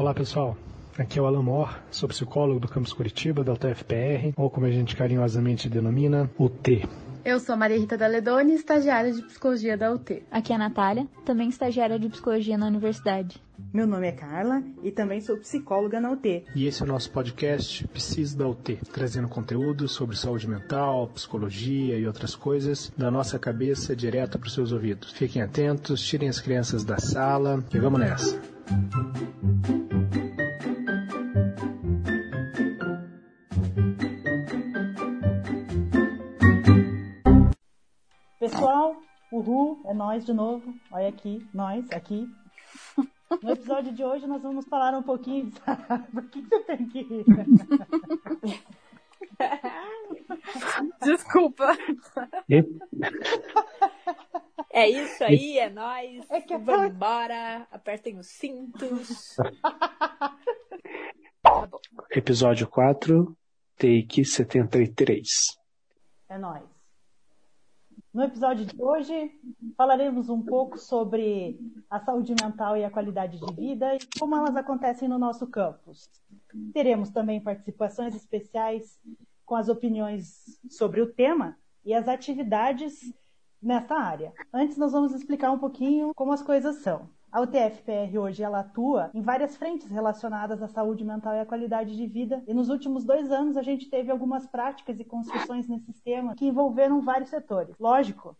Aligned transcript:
Olá 0.00 0.14
pessoal, 0.14 0.56
aqui 0.98 1.18
é 1.18 1.22
o 1.22 1.26
Alan 1.26 1.42
Mor, 1.42 1.78
sou 1.90 2.08
psicólogo 2.08 2.58
do 2.58 2.66
campus 2.66 2.90
Curitiba, 2.90 3.44
da 3.44 3.52
UTFPR, 3.52 4.32
ou 4.34 4.48
como 4.48 4.64
a 4.64 4.70
gente 4.70 4.96
carinhosamente 4.96 5.68
denomina, 5.68 6.30
UT. 6.38 6.88
Eu 7.22 7.38
sou 7.38 7.54
Maria 7.54 7.78
Rita 7.78 7.98
Daledoni, 7.98 8.54
estagiária 8.54 9.12
de 9.12 9.20
psicologia 9.20 9.76
da 9.76 9.92
UT. 9.92 10.22
Aqui 10.30 10.54
é 10.54 10.56
a 10.56 10.58
Natália, 10.58 11.06
também 11.22 11.50
estagiária 11.50 11.98
de 11.98 12.08
psicologia 12.08 12.56
na 12.56 12.66
universidade. 12.66 13.42
Meu 13.74 13.86
nome 13.86 14.08
é 14.08 14.12
Carla 14.12 14.62
e 14.82 14.90
também 14.90 15.20
sou 15.20 15.36
psicóloga 15.36 16.00
na 16.00 16.10
UT. 16.12 16.44
E 16.56 16.66
esse 16.66 16.80
é 16.80 16.84
o 16.86 16.88
nosso 16.88 17.10
podcast 17.10 17.86
Psis 17.88 18.34
da 18.34 18.48
UT, 18.48 18.78
trazendo 18.90 19.28
conteúdo 19.28 19.86
sobre 19.86 20.16
saúde 20.16 20.48
mental, 20.48 21.08
psicologia 21.08 21.98
e 21.98 22.06
outras 22.06 22.34
coisas 22.34 22.90
da 22.96 23.10
nossa 23.10 23.38
cabeça 23.38 23.94
direto 23.94 24.38
para 24.38 24.46
os 24.46 24.54
seus 24.54 24.72
ouvidos. 24.72 25.12
Fiquem 25.12 25.42
atentos, 25.42 26.00
tirem 26.00 26.30
as 26.30 26.40
crianças 26.40 26.84
da 26.84 26.96
sala 26.96 27.62
e 27.70 27.78
vamos 27.78 28.00
nessa. 28.00 28.59
Pessoal, 38.38 39.02
uhul, 39.32 39.82
é 39.86 39.92
nós 39.92 40.24
de 40.24 40.32
novo. 40.32 40.72
Olha 40.92 41.08
aqui, 41.08 41.44
nós, 41.52 41.84
aqui. 41.90 42.28
No 43.42 43.50
episódio 43.50 43.92
de 43.92 44.04
hoje 44.04 44.28
nós 44.28 44.40
vamos 44.40 44.64
falar 44.66 44.94
um 44.94 45.02
pouquinho. 45.02 45.50
Por 46.12 46.30
que 46.30 46.40
você 46.40 46.60
tem 46.60 46.86
que 46.86 47.02
rir? 47.02 47.24
Desculpa. 51.02 51.76
É 54.72 54.88
isso 54.88 55.24
aí, 55.24 55.58
é 55.58 55.68
nóis. 55.68 56.30
É 56.30 56.40
que 56.40 56.54
é 56.54 56.58
Vamos 56.58 56.94
embora. 56.94 57.66
Apertem 57.72 58.18
os 58.18 58.28
cintos. 58.28 59.36
Episódio 62.12 62.68
4, 62.68 63.36
take 63.76 64.24
73. 64.24 65.26
É 66.28 66.38
nós. 66.38 66.62
No 68.12 68.24
episódio 68.24 68.66
de 68.66 68.80
hoje 68.80 69.32
falaremos 69.76 70.28
um 70.28 70.42
pouco 70.42 70.78
sobre 70.78 71.58
a 71.88 72.00
saúde 72.00 72.34
mental 72.40 72.76
e 72.76 72.84
a 72.84 72.90
qualidade 72.90 73.38
de 73.38 73.54
vida 73.54 73.94
e 73.94 73.98
como 74.18 74.36
elas 74.36 74.56
acontecem 74.56 75.08
no 75.08 75.18
nosso 75.18 75.46
campus. 75.46 76.10
Teremos 76.72 77.10
também 77.10 77.40
participações 77.40 78.14
especiais 78.14 78.98
com 79.44 79.54
as 79.54 79.68
opiniões 79.68 80.58
sobre 80.68 81.00
o 81.00 81.12
tema 81.12 81.56
e 81.84 81.94
as 81.94 82.08
atividades 82.08 83.12
nessa 83.62 83.94
área. 83.94 84.32
Antes 84.52 84.76
nós 84.76 84.92
vamos 84.92 85.14
explicar 85.14 85.50
um 85.50 85.58
pouquinho 85.58 86.12
como 86.14 86.32
as 86.32 86.42
coisas 86.42 86.76
são. 86.76 87.08
A 87.32 87.40
UTFPR 87.42 88.18
hoje 88.18 88.42
ela 88.42 88.60
atua 88.60 89.08
em 89.14 89.22
várias 89.22 89.56
frentes 89.56 89.88
relacionadas 89.88 90.60
à 90.60 90.66
saúde 90.66 91.04
mental 91.04 91.34
e 91.34 91.40
à 91.40 91.46
qualidade 91.46 91.96
de 91.96 92.06
vida. 92.06 92.42
E 92.46 92.52
nos 92.52 92.68
últimos 92.68 93.04
dois 93.04 93.30
anos 93.30 93.56
a 93.56 93.62
gente 93.62 93.88
teve 93.88 94.10
algumas 94.10 94.46
práticas 94.48 94.98
e 94.98 95.04
construções 95.04 95.68
nesse 95.68 95.84
sistema 95.86 96.34
que 96.34 96.46
envolveram 96.46 97.00
vários 97.00 97.30
setores. 97.30 97.76
Lógico 97.78 98.36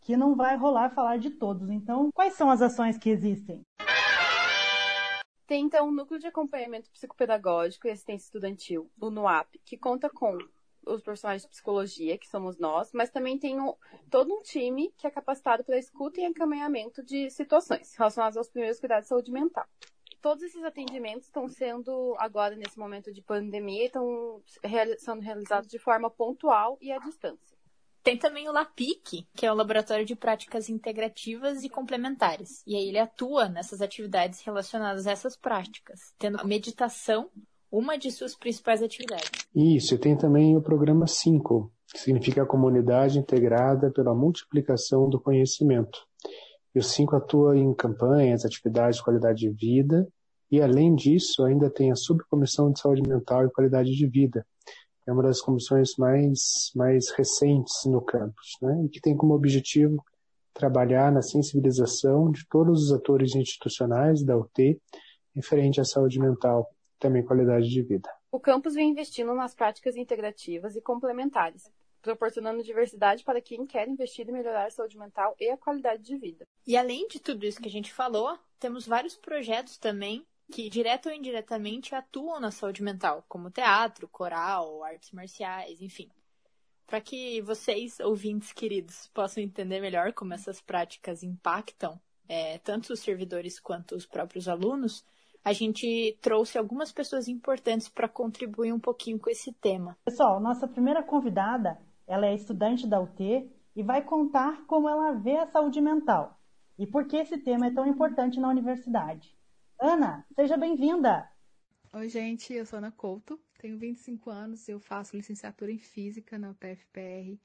que 0.00 0.16
não 0.16 0.36
vai 0.36 0.56
rolar 0.56 0.90
falar 0.90 1.18
de 1.18 1.30
todos. 1.30 1.68
Então, 1.70 2.10
quais 2.14 2.34
são 2.34 2.50
as 2.50 2.62
ações 2.62 2.96
que 2.96 3.10
existem? 3.10 3.62
Tem 5.46 5.64
então 5.64 5.88
um 5.88 5.92
núcleo 5.92 6.20
de 6.20 6.28
acompanhamento 6.28 6.88
psicopedagógico 6.92 7.88
e 7.88 7.90
assistência 7.90 8.26
estudantil, 8.26 8.88
o 9.00 9.10
NUAP, 9.10 9.60
que 9.64 9.76
conta 9.76 10.08
com 10.08 10.38
os 10.86 11.02
profissionais 11.02 11.42
de 11.42 11.48
psicologia, 11.48 12.18
que 12.18 12.28
somos 12.28 12.58
nós, 12.58 12.90
mas 12.92 13.10
também 13.10 13.38
tem 13.38 13.60
um, 13.60 13.74
todo 14.10 14.34
um 14.34 14.42
time 14.42 14.92
que 14.96 15.06
é 15.06 15.10
capacitado 15.10 15.64
para 15.64 15.78
escuta 15.78 16.20
e 16.20 16.24
encaminhamento 16.24 17.02
de 17.02 17.30
situações 17.30 17.94
relacionadas 17.94 18.36
aos 18.36 18.48
primeiros 18.48 18.80
cuidados 18.80 19.04
de 19.04 19.08
saúde 19.08 19.30
mental. 19.30 19.66
Todos 20.20 20.42
esses 20.42 20.62
atendimentos 20.62 21.26
estão 21.26 21.48
sendo, 21.48 22.14
agora 22.18 22.54
nesse 22.54 22.78
momento 22.78 23.12
de 23.12 23.22
pandemia, 23.22 23.86
estão 23.86 24.42
sendo 24.98 25.20
realizados 25.20 25.68
de 25.68 25.78
forma 25.78 26.10
pontual 26.10 26.76
e 26.80 26.92
à 26.92 26.98
distância. 26.98 27.58
Tem 28.02 28.18
também 28.18 28.48
o 28.48 28.52
LAPIC, 28.52 29.28
que 29.34 29.44
é 29.44 29.52
o 29.52 29.54
Laboratório 29.54 30.06
de 30.06 30.16
Práticas 30.16 30.70
Integrativas 30.70 31.62
e 31.64 31.68
Complementares. 31.68 32.62
E 32.66 32.74
aí 32.74 32.88
ele 32.88 32.98
atua 32.98 33.48
nessas 33.48 33.82
atividades 33.82 34.40
relacionadas 34.40 35.06
a 35.06 35.10
essas 35.10 35.36
práticas, 35.36 36.14
tendo 36.18 36.46
meditação 36.46 37.30
uma 37.70 37.96
de 37.96 38.10
suas 38.10 38.34
principais 38.34 38.82
atividades. 38.82 39.30
Isso, 39.54 39.94
e 39.94 39.98
tem 39.98 40.16
também 40.16 40.56
o 40.56 40.62
programa 40.62 41.06
5, 41.06 41.72
que 41.92 42.00
significa 42.00 42.42
a 42.42 42.46
comunidade 42.46 43.18
integrada 43.18 43.90
pela 43.90 44.14
multiplicação 44.14 45.08
do 45.08 45.20
conhecimento. 45.20 45.98
E 46.74 46.78
o 46.78 46.82
5 46.82 47.16
atua 47.16 47.56
em 47.56 47.72
campanhas, 47.74 48.44
atividades 48.44 48.96
de 48.96 49.04
qualidade 49.04 49.40
de 49.40 49.50
vida, 49.50 50.06
e 50.50 50.60
além 50.60 50.94
disso, 50.94 51.44
ainda 51.44 51.70
tem 51.70 51.92
a 51.92 51.96
subcomissão 51.96 52.72
de 52.72 52.80
saúde 52.80 53.02
mental 53.02 53.44
e 53.44 53.50
qualidade 53.50 53.90
de 53.92 54.06
vida. 54.06 54.44
É 55.06 55.12
uma 55.12 55.22
das 55.22 55.40
comissões 55.40 55.96
mais, 55.96 56.70
mais 56.74 57.10
recentes 57.10 57.84
no 57.86 58.00
campus, 58.00 58.56
né? 58.60 58.82
e 58.84 58.88
que 58.88 59.00
tem 59.00 59.16
como 59.16 59.34
objetivo 59.34 60.04
trabalhar 60.52 61.12
na 61.12 61.22
sensibilização 61.22 62.30
de 62.30 62.46
todos 62.48 62.84
os 62.84 62.92
atores 62.92 63.34
institucionais 63.34 64.24
da 64.24 64.36
UT 64.36 64.80
referente 65.34 65.80
à 65.80 65.84
saúde 65.84 66.18
mental 66.18 66.68
também 67.00 67.24
qualidade 67.24 67.68
de 67.68 67.82
vida. 67.82 68.08
O 68.30 68.38
campus 68.38 68.74
vem 68.74 68.90
investindo 68.90 69.34
nas 69.34 69.54
práticas 69.54 69.96
integrativas 69.96 70.76
e 70.76 70.80
complementares, 70.80 71.72
proporcionando 72.00 72.62
diversidade 72.62 73.24
para 73.24 73.40
quem 73.40 73.66
quer 73.66 73.88
investir 73.88 74.28
e 74.28 74.32
melhorar 74.32 74.66
a 74.66 74.70
saúde 74.70 74.96
mental 74.96 75.34
e 75.40 75.50
a 75.50 75.56
qualidade 75.56 76.02
de 76.02 76.16
vida. 76.16 76.46
E 76.66 76.76
além 76.76 77.08
de 77.08 77.18
tudo 77.18 77.44
isso 77.44 77.60
que 77.60 77.68
a 77.68 77.72
gente 77.72 77.92
falou, 77.92 78.38
temos 78.60 78.86
vários 78.86 79.16
projetos 79.16 79.78
também 79.78 80.24
que, 80.52 80.68
direto 80.68 81.08
ou 81.08 81.14
indiretamente, 81.14 81.94
atuam 81.94 82.40
na 82.40 82.50
saúde 82.50 82.82
mental, 82.82 83.24
como 83.28 83.50
teatro, 83.50 84.08
coral, 84.08 84.82
artes 84.84 85.10
marciais, 85.12 85.80
enfim. 85.80 86.08
Para 86.86 87.00
que 87.00 87.40
vocês, 87.42 88.00
ouvintes 88.00 88.52
queridos, 88.52 89.08
possam 89.14 89.42
entender 89.42 89.80
melhor 89.80 90.12
como 90.12 90.34
essas 90.34 90.60
práticas 90.60 91.22
impactam 91.22 92.00
é, 92.28 92.58
tanto 92.58 92.92
os 92.92 93.00
servidores 93.00 93.58
quanto 93.58 93.96
os 93.96 94.06
próprios 94.06 94.46
alunos, 94.46 95.04
a 95.44 95.52
gente 95.52 96.18
trouxe 96.20 96.58
algumas 96.58 96.92
pessoas 96.92 97.26
importantes 97.26 97.88
para 97.88 98.08
contribuir 98.08 98.72
um 98.72 98.80
pouquinho 98.80 99.18
com 99.18 99.30
esse 99.30 99.52
tema. 99.54 99.96
Pessoal, 100.04 100.38
nossa 100.38 100.68
primeira 100.68 101.02
convidada, 101.02 101.80
ela 102.06 102.26
é 102.26 102.34
estudante 102.34 102.86
da 102.86 103.00
UT 103.00 103.50
e 103.74 103.82
vai 103.82 104.02
contar 104.02 104.64
como 104.66 104.88
ela 104.88 105.12
vê 105.12 105.36
a 105.36 105.46
saúde 105.46 105.80
mental 105.80 106.38
e 106.78 106.86
por 106.86 107.06
que 107.06 107.16
esse 107.16 107.38
tema 107.38 107.66
é 107.66 107.70
tão 107.70 107.86
importante 107.86 108.38
na 108.38 108.48
universidade. 108.48 109.34
Ana, 109.80 110.26
seja 110.34 110.56
bem-vinda! 110.56 111.28
Oi, 111.92 112.08
gente, 112.08 112.52
eu 112.52 112.66
sou 112.66 112.78
Ana 112.78 112.92
Couto, 112.92 113.40
tenho 113.58 113.78
25 113.78 114.30
anos, 114.30 114.68
eu 114.68 114.78
faço 114.78 115.16
licenciatura 115.16 115.72
em 115.72 115.78
Física 115.78 116.38
na 116.38 116.50
UTFPR 116.50 117.38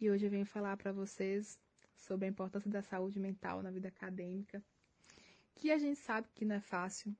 e 0.00 0.10
hoje 0.10 0.26
eu 0.26 0.30
venho 0.30 0.46
falar 0.46 0.76
para 0.76 0.92
vocês 0.92 1.58
sobre 1.96 2.26
a 2.26 2.28
importância 2.28 2.70
da 2.70 2.82
saúde 2.82 3.20
mental 3.20 3.62
na 3.62 3.70
vida 3.70 3.88
acadêmica 3.88 4.62
que 5.54 5.70
a 5.70 5.78
gente 5.78 5.98
sabe 5.98 6.28
que 6.34 6.44
não 6.44 6.56
é 6.56 6.60
fácil. 6.60 7.14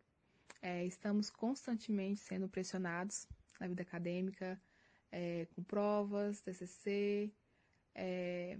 É, 0.62 0.84
estamos 0.84 1.30
constantemente 1.30 2.20
sendo 2.20 2.48
pressionados 2.48 3.26
na 3.58 3.66
vida 3.66 3.82
acadêmica, 3.82 4.60
é, 5.10 5.46
com 5.54 5.62
provas, 5.62 6.40
TCC, 6.40 7.32
é, 7.94 8.58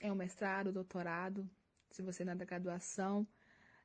é 0.00 0.12
um 0.12 0.14
mestrado, 0.14 0.72
doutorado, 0.72 1.48
se 1.90 2.02
você 2.02 2.24
não 2.24 2.32
é 2.32 2.36
da 2.36 2.44
graduação, 2.44 3.26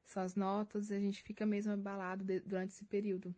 são 0.05 0.21
as 0.23 0.35
notas, 0.35 0.89
e 0.89 0.95
a 0.95 0.99
gente 0.99 1.23
fica 1.23 1.45
mesmo 1.45 1.73
abalado 1.73 2.23
de, 2.23 2.39
durante 2.41 2.71
esse 2.73 2.85
período. 2.85 3.33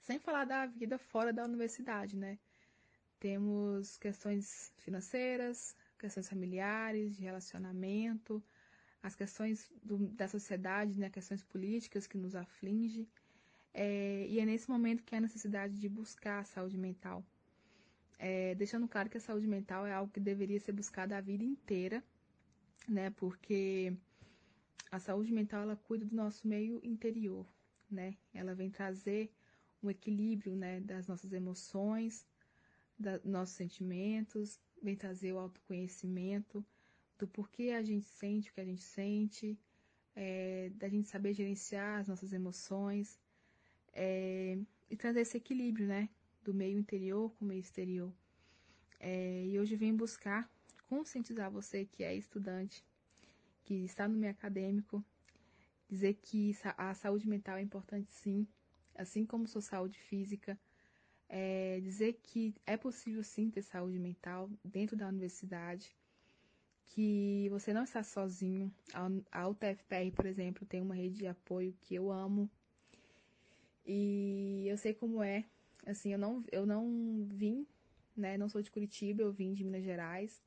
Sem 0.00 0.18
falar 0.18 0.44
da 0.44 0.66
vida 0.66 0.98
fora 0.98 1.32
da 1.32 1.44
universidade, 1.44 2.16
né? 2.16 2.38
Temos 3.20 3.96
questões 3.96 4.72
financeiras, 4.78 5.76
questões 5.98 6.28
familiares, 6.28 7.16
de 7.16 7.22
relacionamento, 7.22 8.42
as 9.02 9.14
questões 9.14 9.70
do, 9.82 9.98
da 10.08 10.28
sociedade, 10.28 10.98
né, 10.98 11.08
questões 11.10 11.42
políticas 11.42 12.06
que 12.06 12.18
nos 12.18 12.34
aflige. 12.34 13.08
É, 13.72 14.26
e 14.28 14.40
é 14.40 14.44
nesse 14.44 14.68
momento 14.68 15.04
que 15.04 15.14
há 15.14 15.20
necessidade 15.20 15.78
de 15.78 15.88
buscar 15.88 16.40
a 16.40 16.44
saúde 16.44 16.76
mental. 16.76 17.24
É, 18.18 18.54
deixando 18.56 18.88
claro 18.88 19.08
que 19.08 19.16
a 19.16 19.20
saúde 19.20 19.46
mental 19.46 19.86
é 19.86 19.92
algo 19.92 20.12
que 20.12 20.18
deveria 20.18 20.58
ser 20.58 20.72
buscado 20.72 21.14
a 21.14 21.20
vida 21.20 21.44
inteira, 21.44 22.02
né? 22.88 23.10
Porque 23.10 23.96
a 24.90 24.98
saúde 24.98 25.32
mental 25.32 25.62
ela 25.62 25.76
cuida 25.76 26.04
do 26.04 26.16
nosso 26.16 26.48
meio 26.48 26.80
interior, 26.82 27.46
né? 27.88 28.16
Ela 28.34 28.54
vem 28.54 28.70
trazer 28.70 29.32
um 29.82 29.90
equilíbrio, 29.90 30.56
né, 30.56 30.80
das 30.80 31.06
nossas 31.06 31.32
emoções, 31.32 32.26
dos 32.98 33.24
nossos 33.24 33.54
sentimentos, 33.54 34.58
vem 34.82 34.96
trazer 34.96 35.32
o 35.32 35.38
autoconhecimento, 35.38 36.64
do 37.18 37.26
porquê 37.26 37.70
a 37.70 37.82
gente 37.82 38.06
sente 38.06 38.50
o 38.50 38.54
que 38.54 38.60
a 38.60 38.64
gente 38.64 38.82
sente, 38.82 39.58
é, 40.14 40.70
da 40.74 40.88
gente 40.88 41.08
saber 41.08 41.34
gerenciar 41.34 42.00
as 42.00 42.08
nossas 42.08 42.32
emoções 42.32 43.18
é, 43.92 44.58
e 44.90 44.96
trazer 44.96 45.20
esse 45.20 45.36
equilíbrio, 45.36 45.86
né? 45.86 46.08
Do 46.42 46.54
meio 46.54 46.78
interior 46.78 47.30
com 47.34 47.44
o 47.44 47.48
meio 47.48 47.60
exterior. 47.60 48.12
É, 49.00 49.44
e 49.46 49.58
hoje 49.58 49.76
venho 49.76 49.96
buscar 49.96 50.50
conscientizar 50.88 51.50
você 51.50 51.84
que 51.84 52.02
é 52.02 52.14
estudante, 52.14 52.84
que 53.64 53.74
está 53.84 54.08
no 54.08 54.16
meio 54.16 54.32
acadêmico, 54.32 55.04
dizer 55.88 56.14
que 56.14 56.56
a 56.76 56.94
saúde 56.94 57.28
mental 57.28 57.56
é 57.56 57.62
importante 57.62 58.10
sim, 58.10 58.46
assim 58.94 59.24
como 59.26 59.46
sua 59.46 59.60
saúde 59.60 59.98
física. 59.98 60.58
É, 61.28 61.78
dizer 61.80 62.18
que 62.22 62.54
é 62.64 62.76
possível 62.76 63.22
sim 63.22 63.50
ter 63.50 63.62
saúde 63.62 63.98
mental 63.98 64.50
dentro 64.64 64.96
da 64.96 65.06
universidade, 65.06 65.94
que 66.88 67.48
você 67.50 67.72
não 67.72 67.84
está 67.84 68.02
sozinho. 68.02 68.72
A 69.30 69.48
UTFPR, 69.48 70.10
por 70.14 70.26
exemplo, 70.26 70.66
tem 70.66 70.80
uma 70.80 70.94
rede 70.94 71.18
de 71.18 71.26
apoio 71.26 71.74
que 71.80 71.94
eu 71.94 72.10
amo 72.10 72.50
e 73.86 74.66
eu 74.68 74.76
sei 74.76 74.92
como 74.94 75.22
é. 75.22 75.44
Assim, 75.86 76.12
eu 76.12 76.18
não, 76.18 76.44
eu 76.52 76.66
não 76.66 77.26
vim, 77.30 77.66
né? 78.16 78.36
Não 78.36 78.48
sou 78.48 78.60
de 78.60 78.70
Curitiba, 78.70 79.22
eu 79.22 79.32
vim 79.32 79.54
de 79.54 79.64
Minas 79.64 79.82
Gerais. 79.82 80.42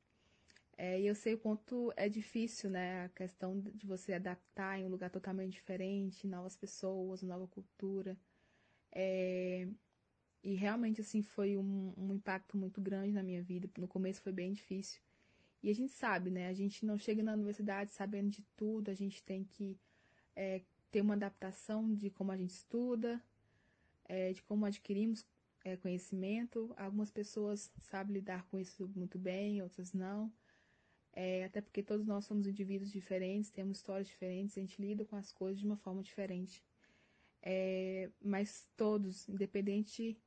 É, 0.77 0.99
e 0.99 1.07
eu 1.07 1.15
sei 1.15 1.35
o 1.35 1.39
quanto 1.39 1.91
é 1.95 2.09
difícil, 2.09 2.69
né? 2.69 3.05
A 3.05 3.09
questão 3.09 3.59
de 3.59 3.85
você 3.87 4.13
adaptar 4.13 4.79
em 4.79 4.85
um 4.85 4.89
lugar 4.89 5.09
totalmente 5.09 5.53
diferente, 5.53 6.27
novas 6.27 6.55
pessoas, 6.55 7.21
nova 7.23 7.47
cultura. 7.47 8.17
É, 8.91 9.67
e 10.43 10.55
realmente, 10.55 11.01
assim, 11.01 11.21
foi 11.21 11.57
um, 11.57 11.93
um 11.97 12.13
impacto 12.13 12.57
muito 12.57 12.81
grande 12.81 13.13
na 13.13 13.23
minha 13.23 13.43
vida. 13.43 13.69
No 13.77 13.87
começo 13.87 14.21
foi 14.21 14.31
bem 14.31 14.51
difícil. 14.53 15.01
E 15.63 15.69
a 15.69 15.73
gente 15.73 15.91
sabe, 15.91 16.29
né? 16.29 16.47
A 16.47 16.53
gente 16.53 16.85
não 16.85 16.97
chega 16.97 17.21
na 17.21 17.33
universidade 17.33 17.91
sabendo 17.91 18.29
de 18.29 18.43
tudo, 18.55 18.89
a 18.89 18.93
gente 18.93 19.23
tem 19.23 19.43
que 19.43 19.79
é, 20.35 20.61
ter 20.91 21.01
uma 21.01 21.13
adaptação 21.13 21.93
de 21.93 22.09
como 22.09 22.31
a 22.31 22.37
gente 22.37 22.51
estuda, 22.51 23.21
é, 24.05 24.33
de 24.33 24.41
como 24.43 24.65
adquirimos 24.65 25.25
é, 25.63 25.77
conhecimento. 25.77 26.73
Algumas 26.77 27.11
pessoas 27.11 27.71
sabem 27.81 28.15
lidar 28.15 28.43
com 28.47 28.57
isso 28.57 28.89
muito 28.95 29.19
bem, 29.19 29.61
outras 29.61 29.93
não. 29.93 30.31
É, 31.13 31.43
até 31.45 31.61
porque 31.61 31.83
todos 31.83 32.05
nós 32.05 32.25
somos 32.25 32.47
indivíduos 32.47 32.91
diferentes, 32.91 33.51
temos 33.51 33.77
histórias 33.77 34.07
diferentes, 34.07 34.57
a 34.57 34.61
gente 34.61 34.81
lida 34.81 35.05
com 35.05 35.15
as 35.15 35.31
coisas 35.31 35.59
de 35.59 35.65
uma 35.65 35.77
forma 35.77 36.01
diferente. 36.01 36.63
É, 37.41 38.09
mas 38.21 38.67
todos, 38.77 39.27
independente 39.27 40.17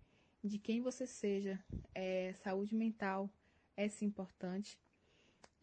de 0.43 0.59
quem 0.59 0.83
você 0.83 1.07
seja, 1.07 1.63
é, 1.95 2.33
saúde 2.35 2.75
mental 2.75 3.31
é 3.77 3.89
sim 3.89 4.07
importante. 4.07 4.79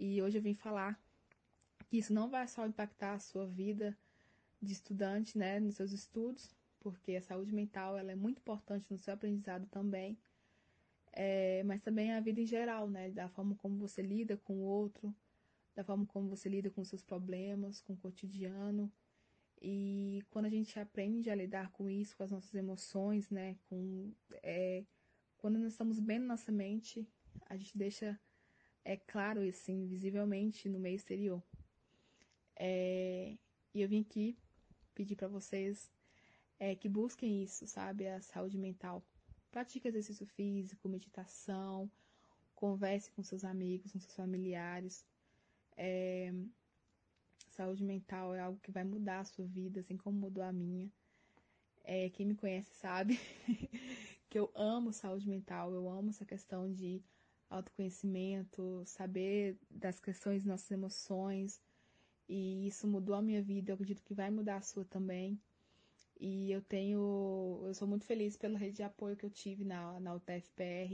E 0.03 0.19
hoje 0.19 0.39
eu 0.39 0.41
vim 0.41 0.55
falar 0.55 0.99
que 1.85 1.99
isso 1.99 2.11
não 2.11 2.27
vai 2.27 2.47
só 2.47 2.65
impactar 2.65 3.13
a 3.13 3.19
sua 3.19 3.45
vida 3.45 3.95
de 4.59 4.73
estudante, 4.73 5.37
né, 5.37 5.59
nos 5.59 5.75
seus 5.75 5.91
estudos, 5.91 6.55
porque 6.79 7.15
a 7.15 7.21
saúde 7.21 7.53
mental 7.53 7.95
ela 7.95 8.11
é 8.11 8.15
muito 8.15 8.39
importante 8.39 8.87
no 8.89 8.97
seu 8.97 9.13
aprendizado 9.13 9.67
também, 9.67 10.17
é, 11.11 11.61
mas 11.65 11.83
também 11.83 12.13
a 12.13 12.19
vida 12.19 12.41
em 12.41 12.47
geral, 12.47 12.89
né? 12.89 13.11
Da 13.11 13.29
forma 13.29 13.53
como 13.53 13.77
você 13.77 14.01
lida 14.01 14.35
com 14.37 14.55
o 14.55 14.63
outro, 14.63 15.13
da 15.75 15.83
forma 15.83 16.07
como 16.07 16.27
você 16.27 16.49
lida 16.49 16.71
com 16.71 16.83
seus 16.83 17.03
problemas, 17.03 17.79
com 17.81 17.93
o 17.93 17.97
cotidiano. 17.97 18.91
E 19.61 20.23
quando 20.31 20.45
a 20.45 20.49
gente 20.49 20.79
aprende 20.79 21.29
a 21.29 21.35
lidar 21.35 21.69
com 21.73 21.87
isso, 21.87 22.17
com 22.17 22.23
as 22.23 22.31
nossas 22.31 22.55
emoções, 22.55 23.29
né? 23.29 23.55
Com, 23.69 24.11
é, 24.41 24.83
quando 25.37 25.59
nós 25.59 25.73
estamos 25.73 25.99
bem 25.99 26.17
na 26.17 26.25
nossa 26.25 26.51
mente, 26.51 27.07
a 27.45 27.55
gente 27.55 27.77
deixa 27.77 28.19
é 28.83 28.97
claro 28.97 29.41
assim, 29.41 29.85
visivelmente 29.87 30.69
no 30.69 30.79
meio 30.79 30.95
exterior. 30.95 31.41
É, 32.55 33.37
e 33.73 33.81
eu 33.81 33.87
vim 33.87 34.01
aqui 34.01 34.37
pedir 34.93 35.15
para 35.15 35.27
vocês 35.27 35.91
é, 36.59 36.75
que 36.75 36.87
busquem 36.87 37.43
isso, 37.43 37.65
sabe? 37.67 38.07
A 38.07 38.21
saúde 38.21 38.57
mental. 38.57 39.03
Pratique 39.49 39.87
exercício 39.87 40.25
físico, 40.25 40.87
meditação, 40.87 41.89
converse 42.55 43.11
com 43.11 43.23
seus 43.23 43.43
amigos, 43.43 43.91
com 43.91 43.99
seus 43.99 44.15
familiares. 44.15 45.05
É, 45.75 46.33
saúde 47.49 47.83
mental 47.83 48.33
é 48.35 48.39
algo 48.39 48.59
que 48.59 48.71
vai 48.71 48.83
mudar 48.83 49.19
a 49.19 49.25
sua 49.25 49.45
vida, 49.45 49.79
assim 49.81 49.97
como 49.97 50.19
mudou 50.19 50.43
a 50.43 50.51
minha. 50.51 50.91
É, 51.83 52.09
quem 52.11 52.25
me 52.25 52.35
conhece 52.35 52.73
sabe 52.75 53.19
que 54.29 54.37
eu 54.37 54.51
amo 54.53 54.93
saúde 54.93 55.27
mental, 55.27 55.73
eu 55.73 55.89
amo 55.89 56.11
essa 56.11 56.25
questão 56.25 56.71
de 56.71 57.01
autoconhecimento, 57.51 58.83
saber 58.85 59.57
das 59.69 59.99
questões 59.99 60.45
nossas 60.45 60.71
emoções. 60.71 61.61
E 62.27 62.67
isso 62.67 62.87
mudou 62.87 63.15
a 63.15 63.21
minha 63.21 63.41
vida, 63.43 63.71
eu 63.71 63.75
acredito 63.75 64.03
que 64.03 64.13
vai 64.13 64.31
mudar 64.31 64.57
a 64.57 64.61
sua 64.61 64.85
também. 64.85 65.39
E 66.19 66.51
eu 66.51 66.61
tenho, 66.61 67.61
eu 67.65 67.73
sou 67.73 67.87
muito 67.87 68.05
feliz 68.05 68.37
pela 68.37 68.57
rede 68.57 68.77
de 68.77 68.83
apoio 68.83 69.17
que 69.17 69.25
eu 69.25 69.29
tive 69.29 69.63
na, 69.65 69.99
na 69.99 70.13
UTFPR. 70.13 70.93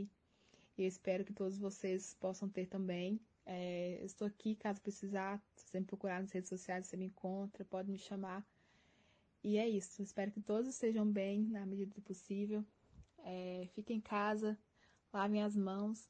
E 0.77 0.83
eu 0.83 0.87
espero 0.87 1.23
que 1.23 1.33
todos 1.33 1.57
vocês 1.57 2.15
possam 2.19 2.49
ter 2.49 2.65
também. 2.67 3.19
É, 3.45 3.99
estou 4.03 4.27
aqui 4.27 4.55
caso 4.55 4.81
precisar. 4.81 5.41
Se 5.55 5.67
você 5.67 5.79
me 5.79 5.85
procurar 5.85 6.21
nas 6.21 6.31
redes 6.31 6.49
sociais, 6.49 6.87
você 6.87 6.97
me 6.97 7.05
encontra, 7.05 7.63
pode 7.65 7.89
me 7.89 7.97
chamar. 7.97 8.45
E 9.43 9.57
é 9.57 9.67
isso. 9.67 10.01
Espero 10.01 10.31
que 10.31 10.41
todos 10.41 10.67
estejam 10.67 11.05
bem 11.05 11.43
na 11.43 11.65
medida 11.65 11.93
do 11.93 12.01
possível. 12.01 12.65
É, 13.19 13.67
fiquem 13.73 13.97
em 13.97 14.01
casa, 14.01 14.57
lavem 15.13 15.43
as 15.43 15.55
mãos. 15.55 16.09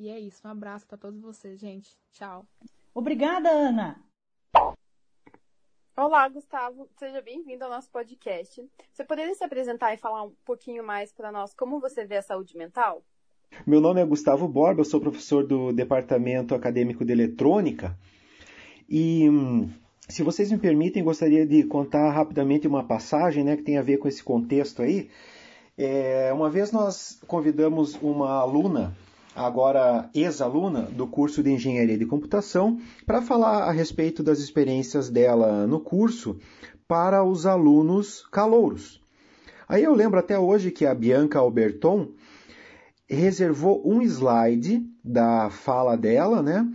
E 0.00 0.08
é 0.08 0.18
isso. 0.18 0.40
Um 0.46 0.50
abraço 0.50 0.86
para 0.86 0.96
todos 0.96 1.20
vocês, 1.20 1.60
gente. 1.60 1.90
Tchau. 2.10 2.46
Obrigada, 2.94 3.50
Ana. 3.50 4.02
Olá, 5.94 6.26
Gustavo. 6.26 6.88
Seja 6.98 7.20
bem-vindo 7.20 7.64
ao 7.64 7.70
nosso 7.70 7.90
podcast. 7.90 8.66
Você 8.90 9.04
poderia 9.04 9.34
se 9.34 9.44
apresentar 9.44 9.92
e 9.92 9.98
falar 9.98 10.22
um 10.22 10.32
pouquinho 10.42 10.82
mais 10.82 11.12
para 11.12 11.30
nós 11.30 11.52
como 11.52 11.78
você 11.78 12.06
vê 12.06 12.16
a 12.16 12.22
saúde 12.22 12.56
mental? 12.56 13.04
Meu 13.66 13.78
nome 13.78 14.00
é 14.00 14.06
Gustavo 14.06 14.48
Borba, 14.48 14.80
eu 14.80 14.86
sou 14.86 15.02
professor 15.02 15.46
do 15.46 15.70
Departamento 15.70 16.54
Acadêmico 16.54 17.04
de 17.04 17.12
Eletrônica. 17.12 17.94
E, 18.88 19.28
se 20.08 20.22
vocês 20.22 20.50
me 20.50 20.56
permitem, 20.56 21.04
gostaria 21.04 21.44
de 21.44 21.62
contar 21.64 22.10
rapidamente 22.10 22.66
uma 22.66 22.84
passagem 22.84 23.44
né, 23.44 23.54
que 23.54 23.64
tem 23.64 23.76
a 23.76 23.82
ver 23.82 23.98
com 23.98 24.08
esse 24.08 24.24
contexto 24.24 24.80
aí. 24.80 25.10
É, 25.76 26.32
uma 26.32 26.48
vez 26.48 26.72
nós 26.72 27.20
convidamos 27.26 27.96
uma 27.96 28.38
aluna 28.38 28.96
agora 29.34 30.10
ex-aluna 30.14 30.82
do 30.82 31.06
curso 31.06 31.42
de 31.42 31.50
Engenharia 31.50 31.96
de 31.96 32.06
Computação, 32.06 32.80
para 33.06 33.22
falar 33.22 33.64
a 33.64 33.72
respeito 33.72 34.22
das 34.22 34.38
experiências 34.38 35.08
dela 35.08 35.66
no 35.66 35.80
curso 35.80 36.38
para 36.86 37.22
os 37.22 37.46
alunos 37.46 38.26
calouros. 38.30 39.00
Aí 39.68 39.84
eu 39.84 39.94
lembro 39.94 40.18
até 40.18 40.38
hoje 40.38 40.70
que 40.70 40.84
a 40.84 40.94
Bianca 40.94 41.38
Alberton 41.38 42.08
reservou 43.08 43.82
um 43.84 44.02
slide 44.02 44.84
da 45.02 45.50
fala 45.50 45.96
dela, 45.96 46.42
né, 46.42 46.68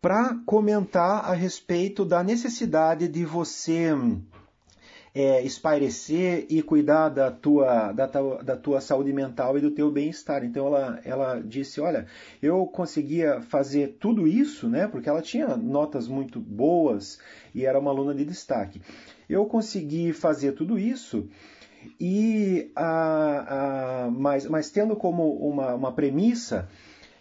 para 0.00 0.36
comentar 0.44 1.24
a 1.24 1.32
respeito 1.32 2.04
da 2.04 2.22
necessidade 2.22 3.08
de 3.08 3.24
você 3.24 3.88
é, 5.14 5.40
espairecer 5.42 6.44
e 6.50 6.60
cuidar 6.60 7.08
da 7.08 7.30
tua, 7.30 7.92
da, 7.92 8.06
da 8.06 8.56
tua 8.56 8.80
saúde 8.80 9.12
mental 9.12 9.56
e 9.56 9.60
do 9.60 9.70
teu 9.70 9.90
bem-estar. 9.90 10.44
Então 10.44 10.66
ela, 10.66 11.00
ela 11.04 11.40
disse, 11.40 11.80
olha, 11.80 12.06
eu 12.42 12.66
conseguia 12.66 13.40
fazer 13.40 13.96
tudo 14.00 14.26
isso, 14.26 14.68
né? 14.68 14.88
Porque 14.88 15.08
ela 15.08 15.22
tinha 15.22 15.56
notas 15.56 16.08
muito 16.08 16.40
boas 16.40 17.20
e 17.54 17.64
era 17.64 17.78
uma 17.78 17.92
aluna 17.92 18.14
de 18.14 18.24
destaque. 18.24 18.82
Eu 19.28 19.46
consegui 19.46 20.12
fazer 20.12 20.52
tudo 20.52 20.78
isso 20.78 21.28
e 22.00 22.72
a, 22.74 24.06
a, 24.06 24.10
mas, 24.10 24.46
mas 24.46 24.70
tendo 24.70 24.96
como 24.96 25.32
uma, 25.34 25.74
uma 25.74 25.92
premissa 25.92 26.68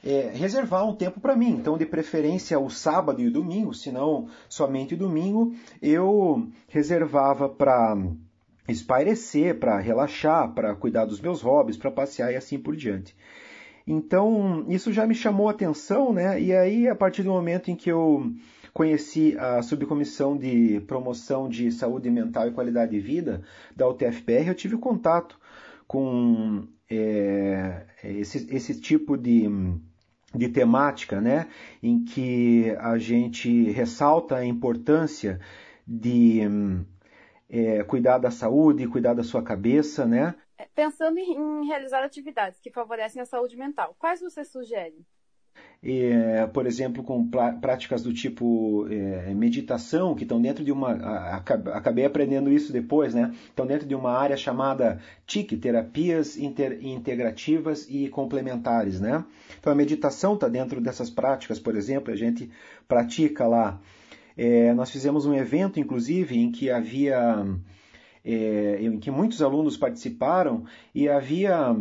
é, 0.04 0.32
reservar 0.34 0.88
um 0.88 0.96
tempo 0.96 1.20
para 1.20 1.36
mim. 1.36 1.52
Então, 1.52 1.78
de 1.78 1.86
preferência 1.86 2.60
o 2.60 2.70
sábado 2.70 3.22
e 3.22 3.28
o 3.28 3.32
domingo, 3.32 3.74
se 3.74 3.92
não 3.92 4.28
somente 4.50 4.96
domingo, 4.96 5.56
eu 5.82 6.48
reservava 6.68 7.48
para 7.48 7.98
espairecer, 8.68 9.60
para 9.60 9.80
relaxar, 9.80 10.54
para 10.54 10.76
cuidar 10.76 11.06
dos 11.06 11.22
meus 11.22 11.42
hobbies, 11.42 11.78
para 11.78 11.92
passear 11.92 12.32
e 12.32 12.36
assim 12.36 12.60
por 12.60 12.76
diante. 12.76 13.16
Então, 13.86 14.66
isso 14.70 14.94
já 14.94 15.06
me 15.06 15.16
chamou 15.16 15.48
a 15.50 15.52
atenção, 15.52 16.14
né? 16.14 16.42
E 16.42 16.54
aí, 16.56 16.88
a 16.88 16.96
partir 16.96 17.24
do 17.24 17.32
momento 17.32 17.70
em 17.70 17.76
que 17.76 17.92
eu 17.92 18.32
conheci 18.74 19.38
a 19.38 19.62
subcomissão 19.62 20.38
de 20.38 20.82
promoção 20.88 21.48
de 21.48 21.72
saúde 21.72 22.10
mental 22.10 22.48
e 22.48 22.52
qualidade 22.52 22.92
de 22.92 23.00
vida 23.00 23.42
da 23.76 23.88
UTFPR, 23.88 24.48
eu 24.48 24.56
tive 24.56 24.78
contato 24.78 25.38
com 25.86 26.66
é, 26.90 27.86
esse, 28.04 28.48
esse 28.50 28.80
tipo 28.80 29.18
de 29.18 29.50
de 30.34 30.50
temática, 30.50 31.22
né, 31.22 31.48
em 31.82 32.04
que 32.04 32.76
a 32.80 32.98
gente 32.98 33.72
ressalta 33.72 34.38
a 34.38 34.46
importância 34.46 35.40
de 35.88 36.42
é, 37.50 37.84
cuidar 37.84 38.18
da 38.18 38.32
saúde, 38.32 38.88
cuidar 38.88 39.14
da 39.14 39.24
sua 39.24 39.44
cabeça, 39.44 40.06
né? 40.06 40.34
É, 40.58 40.68
pensando 40.74 41.18
em 41.20 41.66
realizar 41.68 42.04
atividades 42.04 42.60
que 42.60 42.72
favorecem 42.72 43.22
a 43.22 43.26
saúde 43.26 43.56
mental, 43.56 43.96
quais 44.00 44.22
você 44.22 44.44
sugere? 44.44 45.06
É, 45.86 46.48
por 46.48 46.66
exemplo, 46.66 47.04
com 47.04 47.28
práticas 47.28 48.02
do 48.02 48.14
tipo 48.14 48.88
é, 48.90 49.34
meditação, 49.34 50.16
que 50.16 50.24
estão 50.24 50.42
dentro 50.42 50.64
de 50.64 50.72
uma. 50.72 50.94
Acabei 51.74 52.06
aprendendo 52.06 52.50
isso 52.52 52.72
depois, 52.72 53.14
né? 53.14 53.34
Estão 53.50 53.68
dentro 53.68 53.86
de 53.86 53.94
uma 53.94 54.12
área 54.12 54.38
chamada 54.38 55.00
TIC, 55.28 55.58
Terapias 55.58 56.38
Inter, 56.38 56.80
Integrativas 56.82 57.86
e 57.90 58.08
Complementares, 58.08 59.02
né? 59.02 59.26
Então 59.60 59.74
a 59.74 59.76
meditação 59.76 60.36
está 60.36 60.48
dentro 60.48 60.80
dessas 60.80 61.10
práticas, 61.10 61.60
por 61.60 61.76
exemplo, 61.76 62.14
a 62.14 62.16
gente 62.16 62.50
pratica 62.88 63.46
lá 63.46 63.80
É, 64.36 64.74
nós 64.74 64.90
fizemos 64.90 65.26
um 65.26 65.34
evento, 65.34 65.80
inclusive, 65.80 66.38
em 66.38 66.52
que 66.52 66.70
havia, 66.70 67.46
é, 68.26 68.80
em 68.82 69.00
que 69.00 69.12
muitos 69.12 69.42
alunos 69.42 69.78
participaram 69.78 70.66
e 70.94 71.08
havia 71.08 71.76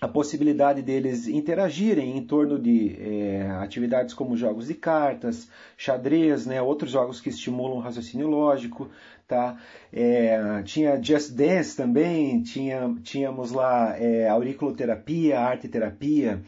a 0.00 0.06
possibilidade 0.06 0.80
deles 0.80 1.26
interagirem 1.26 2.16
em 2.16 2.24
torno 2.24 2.58
de 2.58 2.96
é, 3.00 3.50
atividades 3.60 4.14
como 4.14 4.36
jogos 4.36 4.68
de 4.68 4.74
cartas, 4.74 5.48
xadrez, 5.76 6.46
né, 6.46 6.62
outros 6.62 6.90
jogos 6.90 7.20
que 7.20 7.30
estimulam 7.30 7.78
o 7.78 7.80
raciocínio 7.80 8.28
lógico, 8.28 8.88
tá? 9.26 9.60
É, 9.92 10.62
tinha 10.62 11.02
Just 11.02 11.32
Dance 11.32 11.76
também, 11.76 12.42
tinha, 12.42 12.94
tínhamos 13.02 13.50
lá 13.50 13.96
é, 13.98 14.28
auriculoterapia, 14.28 15.40
arte 15.40 15.68
terapia. 15.68 16.42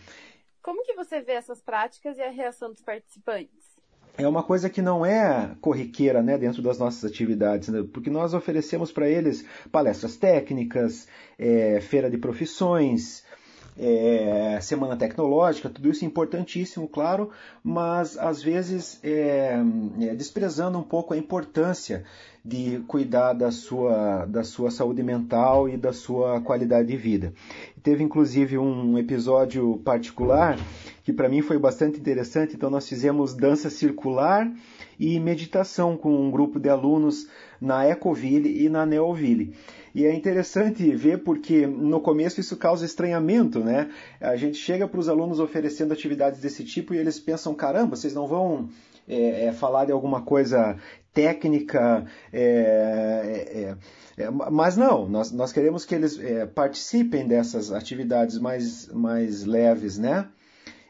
Como 0.62 0.84
que 0.84 0.94
você 0.94 1.20
vê 1.20 1.32
essas 1.32 1.60
práticas 1.60 2.18
e 2.18 2.22
a 2.22 2.30
reação 2.30 2.70
dos 2.70 2.82
participantes? 2.82 3.70
é 4.18 4.28
uma 4.28 4.42
coisa 4.42 4.68
que 4.68 4.82
não 4.82 5.04
é 5.04 5.54
corriqueira 5.60 6.22
né, 6.22 6.36
dentro 6.36 6.62
das 6.62 6.78
nossas 6.78 7.10
atividades, 7.10 7.68
né, 7.68 7.84
porque 7.92 8.10
nós 8.10 8.34
oferecemos 8.34 8.92
para 8.92 9.08
eles 9.08 9.44
palestras 9.70 10.16
técnicas, 10.16 11.08
é, 11.38 11.80
feira 11.80 12.10
de 12.10 12.18
profissões, 12.18 13.24
é, 13.78 14.58
semana 14.60 14.96
tecnológica, 14.96 15.68
tudo 15.68 15.90
isso 15.90 16.04
é 16.04 16.08
importantíssimo, 16.08 16.88
claro, 16.88 17.30
mas 17.62 18.18
às 18.18 18.42
vezes 18.42 19.00
é, 19.02 19.58
é, 20.00 20.14
desprezando 20.14 20.78
um 20.78 20.82
pouco 20.82 21.14
a 21.14 21.16
importância 21.16 22.04
de 22.44 22.82
cuidar 22.86 23.34
da 23.34 23.50
sua, 23.50 24.24
da 24.26 24.42
sua 24.42 24.70
saúde 24.70 25.02
mental 25.02 25.68
e 25.68 25.76
da 25.76 25.92
sua 25.92 26.40
qualidade 26.40 26.88
de 26.88 26.96
vida. 26.96 27.32
Teve 27.82 28.02
inclusive 28.02 28.56
um 28.58 28.98
episódio 28.98 29.78
particular 29.84 30.58
que 31.02 31.12
para 31.12 31.28
mim 31.28 31.42
foi 31.42 31.58
bastante 31.58 31.98
interessante, 31.98 32.54
então 32.54 32.70
nós 32.70 32.88
fizemos 32.88 33.34
dança 33.34 33.68
circular 33.68 34.50
e 34.98 35.18
meditação 35.18 35.96
com 35.96 36.14
um 36.14 36.30
grupo 36.30 36.60
de 36.60 36.68
alunos 36.68 37.26
na 37.60 37.86
Ecoville 37.86 38.64
e 38.64 38.68
na 38.68 38.86
Neoville. 38.86 39.54
E 39.94 40.06
é 40.06 40.14
interessante 40.14 40.94
ver 40.94 41.24
porque 41.24 41.66
no 41.66 42.00
começo 42.00 42.40
isso 42.40 42.56
causa 42.56 42.84
estranhamento, 42.84 43.60
né? 43.60 43.90
A 44.20 44.36
gente 44.36 44.56
chega 44.56 44.86
para 44.86 45.00
os 45.00 45.08
alunos 45.08 45.40
oferecendo 45.40 45.92
atividades 45.92 46.40
desse 46.40 46.64
tipo 46.64 46.94
e 46.94 46.98
eles 46.98 47.18
pensam: 47.18 47.54
caramba, 47.54 47.96
vocês 47.96 48.14
não 48.14 48.26
vão 48.26 48.68
é, 49.08 49.46
é, 49.46 49.52
falar 49.52 49.86
de 49.86 49.92
alguma 49.92 50.22
coisa 50.22 50.76
técnica, 51.12 52.06
é, 52.32 53.76
é, 54.16 54.22
é 54.22 54.30
mas 54.30 54.76
não, 54.76 55.08
nós, 55.08 55.32
nós 55.32 55.52
queremos 55.52 55.84
que 55.84 55.94
eles 55.94 56.18
é, 56.20 56.46
participem 56.46 57.26
dessas 57.26 57.72
atividades 57.72 58.38
mais, 58.38 58.86
mais 58.88 59.44
leves, 59.44 59.98
né? 59.98 60.28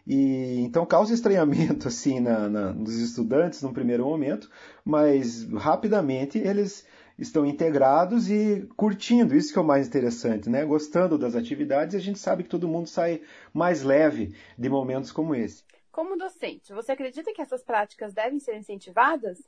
E, 0.06 0.60
então 0.60 0.84
causa 0.84 1.14
estranhamento 1.14 1.86
assim 1.88 2.20
na, 2.20 2.48
na, 2.48 2.72
nos 2.72 2.96
estudantes 2.96 3.62
no 3.62 3.72
primeiro 3.72 4.04
momento, 4.04 4.50
mas 4.84 5.44
rapidamente 5.52 6.38
eles 6.38 6.84
estão 7.20 7.44
integrados 7.44 8.30
e 8.30 8.66
curtindo, 8.76 9.36
isso 9.36 9.52
que 9.52 9.58
é 9.58 9.62
o 9.62 9.64
mais 9.64 9.86
interessante, 9.86 10.48
né? 10.48 10.64
Gostando 10.64 11.18
das 11.18 11.36
atividades, 11.36 11.94
e 11.94 11.98
a 11.98 12.00
gente 12.00 12.18
sabe 12.18 12.42
que 12.42 12.48
todo 12.48 12.66
mundo 12.66 12.88
sai 12.88 13.20
mais 13.52 13.82
leve 13.82 14.34
de 14.58 14.68
momentos 14.68 15.12
como 15.12 15.34
esse. 15.34 15.62
Como 15.92 16.16
docente, 16.16 16.72
você 16.72 16.92
acredita 16.92 17.32
que 17.32 17.42
essas 17.42 17.62
práticas 17.62 18.14
devem 18.14 18.40
ser 18.40 18.56
incentivadas? 18.56 19.38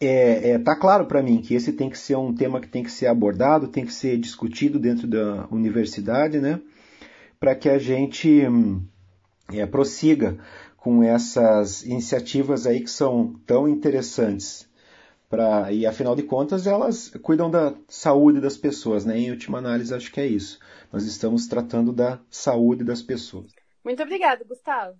É, 0.00 0.50
é, 0.50 0.58
tá 0.58 0.74
claro 0.74 1.06
para 1.06 1.22
mim 1.22 1.40
que 1.40 1.54
esse 1.54 1.72
tem 1.72 1.88
que 1.88 1.98
ser 1.98 2.16
um 2.16 2.34
tema 2.34 2.60
que 2.60 2.68
tem 2.68 2.82
que 2.82 2.90
ser 2.90 3.06
abordado, 3.06 3.68
tem 3.68 3.86
que 3.86 3.92
ser 3.92 4.18
discutido 4.18 4.80
dentro 4.80 5.06
da 5.06 5.46
universidade, 5.50 6.40
né? 6.40 6.60
Para 7.38 7.54
que 7.54 7.68
a 7.68 7.78
gente 7.78 8.28
hum, 8.48 8.84
é, 9.52 9.64
prossiga 9.64 10.38
com 10.76 11.04
essas 11.04 11.84
iniciativas 11.84 12.66
aí 12.66 12.80
que 12.80 12.90
são 12.90 13.34
tão 13.46 13.68
interessantes. 13.68 14.68
Pra, 15.28 15.72
e 15.72 15.84
afinal 15.84 16.14
de 16.14 16.22
contas, 16.22 16.66
elas 16.66 17.08
cuidam 17.22 17.50
da 17.50 17.74
saúde 17.88 18.40
das 18.40 18.56
pessoas, 18.56 19.04
né? 19.04 19.18
Em 19.18 19.30
última 19.30 19.58
análise, 19.58 19.92
acho 19.92 20.12
que 20.12 20.20
é 20.20 20.26
isso. 20.26 20.60
Nós 20.92 21.04
estamos 21.04 21.48
tratando 21.48 21.92
da 21.92 22.20
saúde 22.30 22.84
das 22.84 23.02
pessoas. 23.02 23.52
Muito 23.84 24.02
obrigada, 24.02 24.44
Gustavo. 24.44 24.96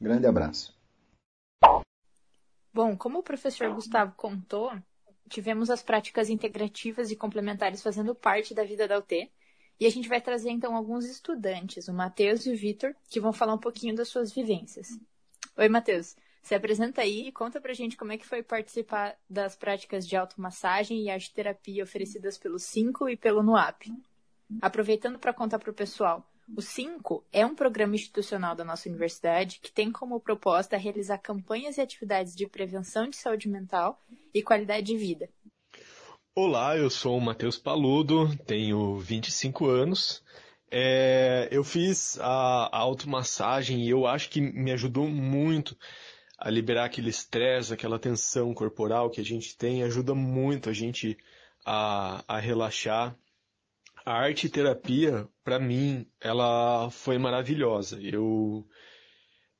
Grande 0.00 0.26
abraço. 0.26 0.74
Bom, 2.72 2.96
como 2.96 3.18
o 3.18 3.22
professor 3.22 3.74
Gustavo 3.74 4.14
contou, 4.16 4.72
tivemos 5.28 5.68
as 5.68 5.82
práticas 5.82 6.30
integrativas 6.30 7.10
e 7.10 7.16
complementares 7.16 7.82
fazendo 7.82 8.14
parte 8.14 8.54
da 8.54 8.64
vida 8.64 8.88
da 8.88 8.98
UT. 8.98 9.30
E 9.80 9.86
a 9.86 9.90
gente 9.90 10.08
vai 10.08 10.20
trazer 10.20 10.50
então 10.50 10.74
alguns 10.74 11.04
estudantes, 11.04 11.88
o 11.88 11.92
Matheus 11.92 12.46
e 12.46 12.52
o 12.52 12.56
Vitor, 12.56 12.94
que 13.08 13.20
vão 13.20 13.32
falar 13.32 13.54
um 13.54 13.58
pouquinho 13.58 13.94
das 13.94 14.08
suas 14.08 14.32
vivências. 14.32 14.98
Oi, 15.56 15.68
Matheus. 15.68 16.16
Se 16.48 16.54
apresenta 16.54 17.02
aí 17.02 17.28
e 17.28 17.32
conta 17.32 17.60
pra 17.60 17.74
gente 17.74 17.94
como 17.94 18.10
é 18.10 18.16
que 18.16 18.24
foi 18.24 18.42
participar 18.42 19.14
das 19.28 19.54
práticas 19.54 20.08
de 20.08 20.16
automassagem 20.16 21.02
e 21.02 21.10
arte 21.10 21.30
terapia 21.30 21.84
oferecidas 21.84 22.38
pelo 22.38 22.58
5 22.58 23.06
e 23.10 23.18
pelo 23.18 23.42
NUAP. 23.42 23.92
Aproveitando 24.62 25.18
para 25.18 25.34
contar 25.34 25.58
para 25.58 25.70
o 25.70 25.74
pessoal, 25.74 26.24
o 26.56 26.62
5 26.62 27.22
é 27.30 27.44
um 27.44 27.54
programa 27.54 27.96
institucional 27.96 28.56
da 28.56 28.64
nossa 28.64 28.88
universidade 28.88 29.60
que 29.62 29.70
tem 29.70 29.92
como 29.92 30.18
proposta 30.18 30.78
realizar 30.78 31.18
campanhas 31.18 31.76
e 31.76 31.82
atividades 31.82 32.34
de 32.34 32.46
prevenção 32.46 33.10
de 33.10 33.16
saúde 33.16 33.46
mental 33.46 34.00
e 34.32 34.42
qualidade 34.42 34.86
de 34.86 34.96
vida. 34.96 35.28
Olá, 36.34 36.78
eu 36.78 36.88
sou 36.88 37.18
o 37.18 37.20
Matheus 37.20 37.58
Paludo, 37.58 38.34
tenho 38.46 38.96
25 38.96 39.66
anos. 39.66 40.24
É, 40.70 41.48
eu 41.50 41.62
fiz 41.62 42.18
a, 42.20 42.70
a 42.72 42.78
automassagem 42.78 43.82
e 43.82 43.90
eu 43.90 44.06
acho 44.06 44.30
que 44.30 44.40
me 44.40 44.72
ajudou 44.72 45.06
muito 45.06 45.76
a 46.38 46.50
liberar 46.50 46.84
aquele 46.84 47.10
estresse, 47.10 47.72
aquela 47.74 47.98
tensão 47.98 48.54
corporal 48.54 49.10
que 49.10 49.20
a 49.20 49.24
gente 49.24 49.56
tem, 49.56 49.82
ajuda 49.82 50.14
muito 50.14 50.70
a 50.70 50.72
gente 50.72 51.16
a, 51.66 52.24
a 52.28 52.38
relaxar. 52.38 53.16
A 54.06 54.12
arte 54.12 54.48
terapia, 54.48 55.28
para 55.44 55.58
mim, 55.58 56.06
ela 56.20 56.88
foi 56.90 57.18
maravilhosa. 57.18 58.00
Eu 58.00 58.66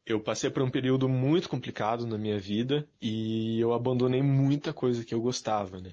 eu 0.06 0.18
passei 0.18 0.48
por 0.48 0.62
um 0.62 0.70
período 0.70 1.06
muito 1.06 1.50
complicado 1.50 2.06
na 2.06 2.16
minha 2.16 2.38
vida 2.38 2.88
e 2.98 3.60
eu 3.60 3.74
abandonei 3.74 4.22
muita 4.22 4.72
coisa 4.72 5.04
que 5.04 5.14
eu 5.14 5.20
gostava, 5.20 5.80
né? 5.82 5.92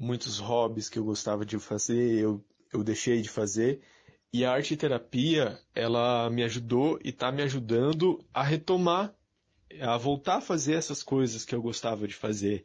muitos 0.00 0.38
hobbies 0.38 0.88
que 0.88 0.98
eu 0.98 1.04
gostava 1.04 1.44
de 1.44 1.58
fazer, 1.58 2.18
eu, 2.18 2.42
eu 2.72 2.82
deixei 2.82 3.20
de 3.20 3.28
fazer. 3.28 3.82
E 4.32 4.44
a 4.44 4.52
arte 4.52 4.76
terapia, 4.76 5.60
ela 5.74 6.30
me 6.30 6.42
ajudou 6.42 6.98
e 7.04 7.10
está 7.10 7.30
me 7.30 7.42
ajudando 7.42 8.24
a 8.32 8.42
retomar, 8.42 9.14
a 9.80 9.96
voltar 9.96 10.36
a 10.36 10.40
fazer 10.40 10.74
essas 10.74 11.02
coisas 11.02 11.44
que 11.44 11.54
eu 11.54 11.62
gostava 11.62 12.08
de 12.08 12.14
fazer. 12.14 12.64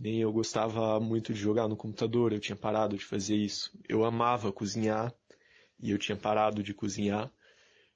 Nem 0.00 0.20
eu 0.20 0.32
gostava 0.32 1.00
muito 1.00 1.34
de 1.34 1.40
jogar 1.40 1.68
no 1.68 1.76
computador, 1.76 2.32
eu 2.32 2.40
tinha 2.40 2.56
parado 2.56 2.96
de 2.96 3.04
fazer 3.04 3.36
isso. 3.36 3.76
Eu 3.88 4.04
amava 4.04 4.52
cozinhar 4.52 5.12
e 5.80 5.90
eu 5.90 5.98
tinha 5.98 6.16
parado 6.16 6.62
de 6.62 6.72
cozinhar. 6.72 7.30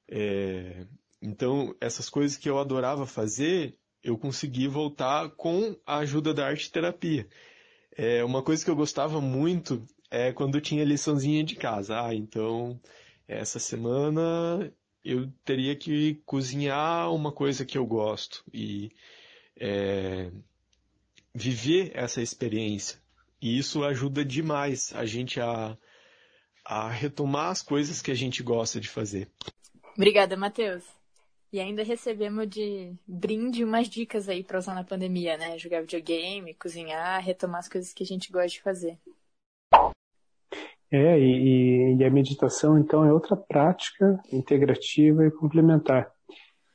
É... 0.09 0.87
Então, 1.21 1.75
essas 1.80 2.11
coisas 2.11 2.37
que 2.37 2.50
eu 2.50 2.59
adorava 2.59 3.06
fazer, 3.06 3.78
eu 4.02 4.18
consegui 4.18 4.66
voltar 4.66 5.30
com 5.30 5.76
a 5.87 5.99
ajuda 5.99 6.35
da 6.35 6.47
arte 6.47 6.71
terapia. 6.71 7.28
É, 7.97 8.25
uma 8.25 8.42
coisa 8.42 8.64
que 8.64 8.71
eu 8.71 8.76
gostava 8.76 9.21
muito 9.21 9.87
é 10.11 10.32
quando 10.32 10.61
tinha 10.61 10.85
liçãozinha 10.85 11.44
de 11.44 11.54
casa. 11.54 12.04
Ah, 12.04 12.14
então 12.14 12.80
essa 13.28 13.59
semana 13.59 14.73
eu 15.04 15.30
teria 15.44 15.75
que 15.75 16.23
cozinhar 16.25 17.12
uma 17.12 17.32
coisa 17.32 17.64
que 17.64 17.76
eu 17.76 17.87
gosto 17.87 18.44
e 18.52 18.90
é, 19.56 20.30
viver 21.35 21.90
essa 21.94 22.23
experiência. 22.23 23.00
E 23.40 23.59
isso 23.59 23.85
ajuda 23.85 24.25
demais 24.25 24.92
a 24.94 25.04
gente 25.04 25.40
a, 25.40 25.76
a 26.64 26.88
retomar 26.88 27.50
as 27.50 27.62
coisas 27.62 28.00
que 28.00 28.11
a 28.11 28.14
gente 28.14 28.42
gosta 28.42 28.80
de 28.80 28.88
fazer. 28.88 29.28
Obrigada, 29.97 30.37
Matheus. 30.37 30.85
E 31.52 31.61
ainda 31.61 31.82
recebemos 31.82 32.49
de 32.49 32.94
brinde 33.06 33.62
umas 33.62 33.88
dicas 33.88 34.28
aí 34.28 34.42
para 34.42 34.59
usar 34.59 34.75
na 34.75 34.85
pandemia, 34.85 35.37
né? 35.37 35.59
Jogar 35.59 35.82
videogame, 35.82 36.54
cozinhar, 36.54 37.23
retomar 37.23 37.59
as 37.61 37.68
coisas 37.68 37.92
que 37.92 38.02
a 38.02 38.06
gente 38.06 38.32
gosta 38.32 38.49
de 38.49 38.62
fazer. 38.62 38.99
É, 40.92 41.18
e, 41.18 41.96
e 41.96 42.04
a 42.04 42.11
meditação, 42.11 42.78
então, 42.78 43.02
é 43.02 43.11
outra 43.11 43.34
prática 43.34 44.20
integrativa 44.30 45.25
e 45.26 45.30
complementar. 45.30 46.12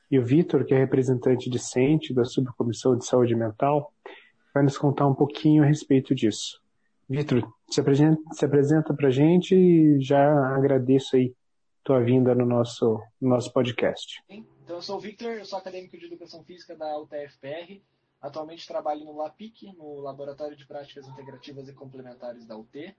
E 0.09 0.17
o 0.17 0.25
Vitor, 0.25 0.65
que 0.65 0.74
é 0.74 0.77
representante 0.77 1.51
discente 1.51 2.15
da 2.15 2.25
Subcomissão 2.25 2.97
de 2.97 3.05
Saúde 3.05 3.36
Mental, 3.36 3.93
vai 4.51 4.63
nos 4.63 4.75
contar 4.75 5.05
um 5.05 5.13
pouquinho 5.13 5.62
a 5.62 5.67
respeito 5.67 6.15
disso. 6.15 6.59
Vitor, 7.07 7.47
se 7.69 7.79
apresenta, 7.79 8.19
se 8.33 8.43
apresenta 8.43 9.12
gente 9.12 9.53
e 9.53 10.01
já 10.01 10.55
agradeço 10.55 11.15
aí 11.15 11.36
tua 11.83 12.01
vinda 12.01 12.33
no 12.33 12.45
nosso, 12.45 13.00
no 13.21 13.29
nosso 13.29 13.53
podcast. 13.53 14.24
Então, 14.27 14.77
eu 14.77 14.81
sou 14.81 14.97
o 14.97 15.00
Victor, 15.00 15.45
sou 15.45 15.59
acadêmico 15.59 15.95
de 15.95 16.07
Educação 16.07 16.43
Física 16.43 16.75
da 16.75 16.97
UTFPR. 17.00 17.83
Atualmente 18.19 18.67
trabalho 18.67 19.05
no 19.05 19.15
LAPIC, 19.15 19.74
no 19.77 20.00
Laboratório 20.00 20.57
de 20.57 20.65
Práticas 20.65 21.07
Integrativas 21.07 21.69
e 21.69 21.74
Complementares 21.74 22.47
da 22.47 22.57
UT, 22.57 22.95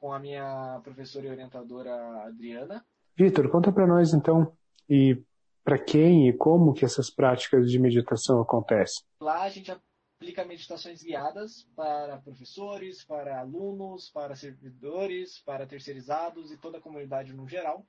com 0.00 0.12
a 0.12 0.18
minha 0.18 0.80
professora 0.82 1.26
e 1.26 1.30
orientadora 1.30 1.94
Adriana. 2.24 2.84
Vitor, 3.14 3.50
conta 3.50 3.70
para 3.70 3.86
nós 3.86 4.14
então, 4.14 4.56
e 4.88 5.22
para 5.62 5.78
quem 5.78 6.26
e 6.26 6.32
como 6.32 6.72
que 6.72 6.86
essas 6.86 7.10
práticas 7.10 7.70
de 7.70 7.78
meditação 7.78 8.40
acontecem? 8.40 9.04
Lá 9.20 9.42
a 9.42 9.50
gente 9.50 9.70
aplica 9.70 10.42
meditações 10.44 11.02
guiadas 11.02 11.68
para 11.76 12.16
professores, 12.18 13.04
para 13.04 13.40
alunos, 13.40 14.08
para 14.08 14.34
servidores, 14.34 15.38
para 15.44 15.66
terceirizados 15.66 16.50
e 16.50 16.56
toda 16.56 16.78
a 16.78 16.80
comunidade 16.80 17.34
no 17.34 17.46
geral. 17.46 17.86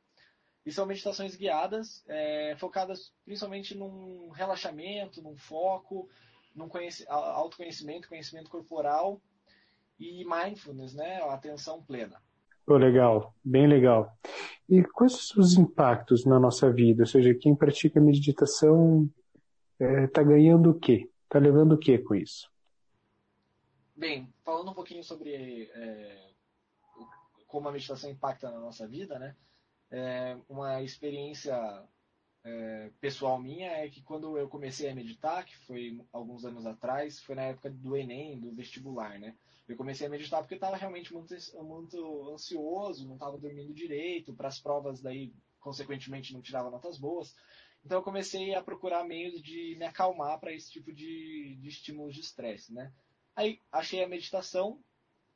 E 0.65 0.72
são 0.72 0.86
meditações 0.86 1.36
guiadas, 1.36 2.03
é, 2.08 2.56
focadas 2.60 3.13
principalmente 3.24 3.75
num 3.75 4.30
relaxamento, 4.30 5.22
num 5.24 5.36
foco, 5.36 6.10
num 6.53 6.70
autoconhecimento, 7.08 8.10
conhecimento 8.10 8.50
corporal 8.50 9.22
e 10.01 10.25
mindfulness, 10.25 10.96
né? 10.96 11.22
Atenção 11.29 11.84
plena. 11.84 12.20
Oh, 12.67 12.77
legal, 12.77 13.36
bem 13.43 13.67
legal. 13.67 14.17
E 14.67 14.84
quais 14.84 15.36
os 15.36 15.55
impactos 15.55 16.25
na 16.25 16.39
nossa 16.39 16.72
vida? 16.72 17.03
Ou 17.03 17.08
seja, 17.08 17.36
quem 17.36 17.55
pratica 17.55 18.00
meditação 18.00 19.10
está 19.79 20.22
é, 20.22 20.25
ganhando 20.25 20.72
o 20.72 20.79
quê? 20.79 21.10
Está 21.24 21.38
levando 21.38 21.74
o 21.74 21.77
quê 21.77 21.98
com 21.98 22.15
isso? 22.15 22.50
Bem, 23.96 24.27
falando 24.43 24.72
um 24.72 24.74
pouquinho 24.74 25.03
sobre 25.03 25.70
é, 25.74 26.31
como 27.48 27.67
a 27.67 27.72
meditação 27.72 28.10
impacta 28.10 28.50
na 28.50 28.60
nossa 28.60 28.88
vida, 28.88 29.20
né? 29.20 29.36
É, 29.91 30.38
uma 30.50 30.81
experiência 30.81 31.53
é, 32.43 32.89
pessoal 33.00 33.39
minha 33.39 33.69
é 33.69 33.89
que 33.89 34.01
quando 34.01 34.38
eu 34.38 34.48
comecei 34.48 34.89
a 34.89 34.95
meditar, 34.95 35.45
que 35.45 35.55
foi 35.60 36.00
alguns 36.12 36.43
anos 36.43 36.65
atrás, 36.65 37.19
foi 37.19 37.36
na 37.36 37.43
época 37.43 37.69
do 37.69 37.95
Enem, 37.95 38.39
do 38.39 38.51
vestibular, 38.51 39.19
né? 39.19 39.36
Eu 39.67 39.77
comecei 39.77 40.07
a 40.07 40.10
meditar 40.10 40.41
porque 40.41 40.55
estava 40.55 40.75
realmente 40.75 41.13
muito, 41.13 41.33
muito 41.63 42.29
ansioso, 42.31 43.07
não 43.07 43.13
estava 43.13 43.38
dormindo 43.38 43.74
direito, 43.74 44.33
para 44.33 44.48
as 44.48 44.60
provas 44.60 45.01
daí, 45.01 45.31
consequentemente, 45.60 46.33
não 46.33 46.41
tirava 46.41 46.71
notas 46.71 46.98
boas. 46.98 47.36
Então 47.86 48.00
eu 48.00 48.03
comecei 48.03 48.53
a 48.53 48.62
procurar 48.62 49.03
meios 49.03 49.41
de 49.41 49.75
me 49.77 49.86
acalmar 49.86 50.39
para 50.39 50.53
esse 50.53 50.71
tipo 50.71 50.91
de, 50.91 51.57
de 51.62 51.67
estímulos 51.67 52.13
de 52.13 52.21
estresse, 52.21 52.74
né? 52.74 52.91
Aí 53.36 53.60
achei 53.71 54.03
a 54.03 54.07
meditação 54.07 54.79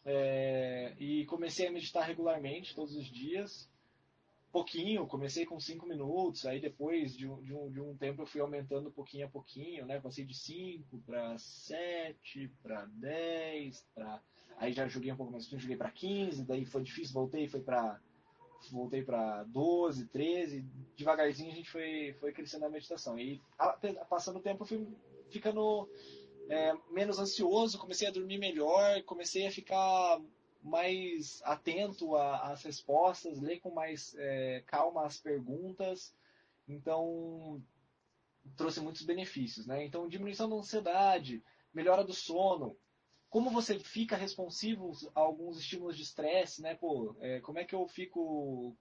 é, 0.04 0.96
e 1.00 1.26
comecei 1.26 1.68
a 1.68 1.72
meditar 1.72 2.06
regularmente, 2.06 2.76
todos 2.76 2.96
os 2.96 3.06
dias 3.06 3.70
pouquinho, 4.56 5.06
comecei 5.06 5.46
com 5.46 5.60
5 5.60 5.86
minutos, 5.86 6.46
aí 6.46 6.62
depois 6.62 7.14
de 7.14 7.28
um, 7.28 7.42
de, 7.42 7.54
um, 7.54 7.70
de 7.70 7.82
um 7.82 7.94
tempo 7.98 8.22
eu 8.22 8.26
fui 8.26 8.40
aumentando 8.40 8.90
pouquinho 8.90 9.26
a 9.26 9.30
pouquinho, 9.30 9.86
né? 9.86 10.00
Passei 10.00 10.24
de 10.24 10.34
5 10.34 10.98
para 11.06 11.38
7, 11.38 12.50
para 12.64 12.86
10, 12.86 13.86
para 13.94 14.22
aí 14.58 14.72
já 14.72 14.88
joguei 14.88 15.12
um 15.12 15.18
pouco 15.18 15.34
mais, 15.34 15.46
joguei 15.46 15.76
para 15.76 15.92
15, 15.92 16.46
daí 16.46 16.64
foi 16.64 16.84
difícil, 16.84 17.14
voltei, 17.14 17.50
foi 17.50 17.60
para 17.60 18.00
voltei 18.72 19.04
para 19.04 19.44
12, 19.44 20.08
13, 20.08 20.66
devagarzinho 20.96 21.52
a 21.52 21.56
gente 21.56 21.70
foi, 21.70 22.16
foi 22.22 22.32
crescendo 22.32 22.64
a 22.64 22.70
meditação. 22.70 23.20
E 23.20 23.42
passando 24.10 24.38
o 24.38 24.42
tempo 24.42 24.64
eu 24.64 24.68
fui 24.68 24.88
ficando 25.30 25.90
é, 26.48 26.74
menos 26.90 27.20
ansioso, 27.20 27.78
comecei 27.78 28.08
a 28.08 28.12
dormir 28.12 28.38
melhor, 28.38 29.04
comecei 29.04 29.46
a 29.46 29.52
ficar 29.52 30.22
mais 30.66 31.42
atento 31.44 32.16
às 32.16 32.64
respostas, 32.64 33.40
ler 33.40 33.60
com 33.60 33.70
mais 33.70 34.16
é, 34.18 34.64
calma 34.66 35.06
as 35.06 35.20
perguntas. 35.20 36.12
Então, 36.68 37.62
trouxe 38.58 38.82
muitos 38.82 39.04
benefícios, 39.04 39.68
né? 39.68 39.86
Então, 39.86 40.08
diminuição 40.08 40.50
da 40.50 40.56
ansiedade, 40.56 41.44
melhora 41.72 42.04
do 42.04 42.14
sono, 42.14 42.76
como 43.30 43.52
você 43.52 43.78
fica 43.78 44.18
responsivo 44.18 44.92
a 45.14 45.20
alguns 45.20 45.60
estímulos 45.60 45.96
de 45.96 46.02
estresse, 46.02 46.64
né? 46.64 46.74
Pô, 46.74 47.16
é, 47.20 47.40
como 47.42 47.60
é 47.60 47.64
que 47.64 47.76
eu 47.76 47.88
fico, 47.88 48.76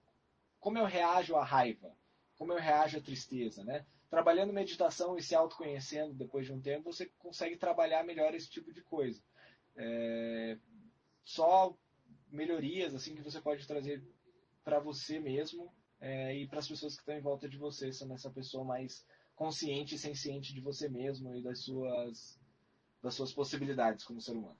como 0.59 0.79
eu 0.79 0.85
reajo 0.85 1.35
à 1.35 1.43
raiva, 1.43 1.95
como 2.35 2.51
eu 2.51 2.57
reajo 2.57 2.97
à 2.97 3.01
tristeza, 3.01 3.63
né? 3.63 3.85
Trabalhando 4.09 4.51
meditação 4.51 5.15
e 5.17 5.21
se 5.21 5.35
autoconhecendo 5.35 6.15
depois 6.15 6.47
de 6.47 6.53
um 6.53 6.59
tempo, 6.59 6.91
você 6.91 7.05
consegue 7.19 7.57
trabalhar 7.57 8.03
melhor 8.03 8.33
esse 8.33 8.49
tipo 8.49 8.73
de 8.73 8.81
coisa. 8.81 9.21
É, 9.75 10.57
só 11.25 11.75
melhorias 12.31 12.95
assim 12.95 13.15
que 13.15 13.21
você 13.21 13.41
pode 13.41 13.67
trazer 13.67 14.01
para 14.63 14.79
você 14.79 15.19
mesmo 15.19 15.73
é, 15.99 16.35
e 16.35 16.47
para 16.47 16.59
as 16.59 16.67
pessoas 16.67 16.93
que 16.95 17.01
estão 17.01 17.15
em 17.15 17.21
volta 17.21 17.49
de 17.49 17.57
você, 17.57 17.91
sendo 17.91 18.13
essa 18.13 18.29
pessoa 18.29 18.63
mais 18.63 19.05
consciente 19.35 19.95
e 19.95 19.99
senciente 19.99 20.53
de 20.53 20.61
você 20.61 20.87
mesmo 20.87 21.35
e 21.35 21.41
das 21.41 21.63
suas 21.63 22.39
das 23.01 23.13
suas 23.13 23.33
possibilidades 23.33 24.03
como 24.03 24.21
ser 24.21 24.31
humano. 24.31 24.57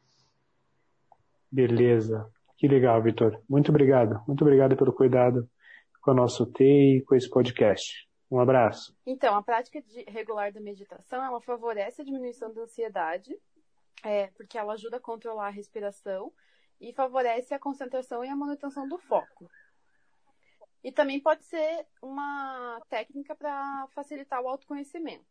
Beleza. 1.51 2.29
Que 2.57 2.67
legal, 2.67 3.01
Vitor. 3.01 3.41
Muito 3.49 3.69
obrigado. 3.69 4.23
Muito 4.27 4.41
obrigado 4.43 4.77
pelo 4.77 4.93
cuidado 4.93 5.49
com 6.01 6.11
o 6.11 6.13
nosso 6.13 6.45
TEI 6.45 6.97
e 6.97 7.01
com 7.01 7.15
esse 7.15 7.29
podcast. 7.29 8.07
Um 8.29 8.39
abraço. 8.39 8.95
Então, 9.05 9.35
a 9.35 9.41
prática 9.41 9.81
de, 9.81 10.03
regular 10.07 10.51
da 10.51 10.59
meditação, 10.59 11.23
ela 11.23 11.41
favorece 11.41 12.01
a 12.01 12.05
diminuição 12.05 12.53
da 12.53 12.61
ansiedade, 12.61 13.35
é, 14.03 14.27
porque 14.27 14.57
ela 14.57 14.73
ajuda 14.73 14.97
a 14.97 15.01
controlar 15.01 15.47
a 15.47 15.51
respiração 15.51 16.31
e 16.79 16.93
favorece 16.93 17.53
a 17.53 17.59
concentração 17.59 18.23
e 18.23 18.29
a 18.29 18.35
manutenção 18.35 18.87
do 18.87 18.97
foco. 18.97 19.49
E 20.83 20.91
também 20.91 21.19
pode 21.19 21.43
ser 21.45 21.87
uma 22.01 22.79
técnica 22.89 23.35
para 23.35 23.87
facilitar 23.95 24.41
o 24.41 24.47
autoconhecimento. 24.47 25.25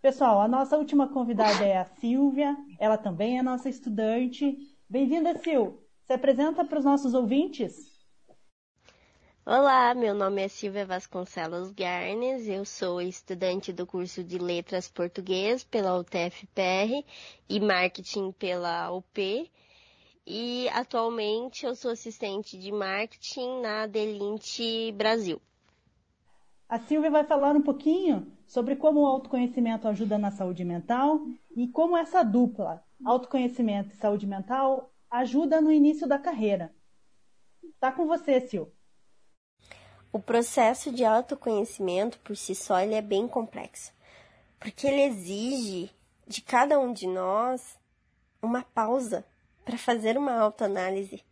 Pessoal, 0.00 0.40
a 0.40 0.46
nossa 0.46 0.76
última 0.76 1.12
convidada 1.12 1.64
é 1.64 1.78
a 1.78 1.84
Silvia, 1.84 2.56
ela 2.78 2.96
também 2.96 3.38
é 3.38 3.42
nossa 3.42 3.68
estudante. 3.68 4.56
Bem-vinda, 4.88 5.36
Sil. 5.42 5.82
Se 6.04 6.12
apresenta 6.12 6.64
para 6.64 6.78
os 6.78 6.84
nossos 6.84 7.14
ouvintes. 7.14 7.95
Olá, 9.48 9.94
meu 9.94 10.12
nome 10.12 10.42
é 10.42 10.48
Silvia 10.48 10.84
Vasconcelos 10.84 11.70
Garnes, 11.70 12.48
eu 12.48 12.64
sou 12.64 13.00
estudante 13.00 13.72
do 13.72 13.86
curso 13.86 14.24
de 14.24 14.38
Letras 14.38 14.88
Português 14.88 15.62
pela 15.62 15.96
UTFPR 15.96 17.04
e 17.48 17.60
Marketing 17.60 18.32
pela 18.32 18.90
UP. 18.90 19.48
E 20.26 20.68
atualmente 20.70 21.64
eu 21.64 21.76
sou 21.76 21.92
assistente 21.92 22.58
de 22.58 22.72
marketing 22.72 23.60
na 23.60 23.86
Delinte 23.86 24.90
Brasil. 24.90 25.40
A 26.68 26.80
Silvia 26.80 27.12
vai 27.12 27.22
falar 27.22 27.54
um 27.54 27.62
pouquinho 27.62 28.26
sobre 28.48 28.74
como 28.74 29.02
o 29.02 29.06
autoconhecimento 29.06 29.86
ajuda 29.86 30.18
na 30.18 30.32
saúde 30.32 30.64
mental 30.64 31.20
e 31.54 31.68
como 31.68 31.96
essa 31.96 32.24
dupla, 32.24 32.82
autoconhecimento 33.04 33.94
e 33.94 33.96
saúde 33.96 34.26
mental, 34.26 34.90
ajuda 35.08 35.60
no 35.60 35.70
início 35.70 36.04
da 36.04 36.18
carreira. 36.18 36.74
Tá 37.78 37.92
com 37.92 38.08
você, 38.08 38.40
Sil. 38.42 38.75
O 40.12 40.18
processo 40.18 40.90
de 40.90 41.04
autoconhecimento 41.04 42.18
por 42.20 42.36
si 42.36 42.54
só 42.54 42.80
ele 42.80 42.94
é 42.94 43.02
bem 43.02 43.28
complexo, 43.28 43.92
porque 44.58 44.86
ele 44.86 45.02
exige 45.02 45.90
de 46.26 46.40
cada 46.40 46.78
um 46.78 46.92
de 46.92 47.06
nós 47.06 47.78
uma 48.40 48.62
pausa 48.62 49.24
para 49.64 49.76
fazer 49.76 50.16
uma 50.16 50.38
autoanálise, 50.38 51.22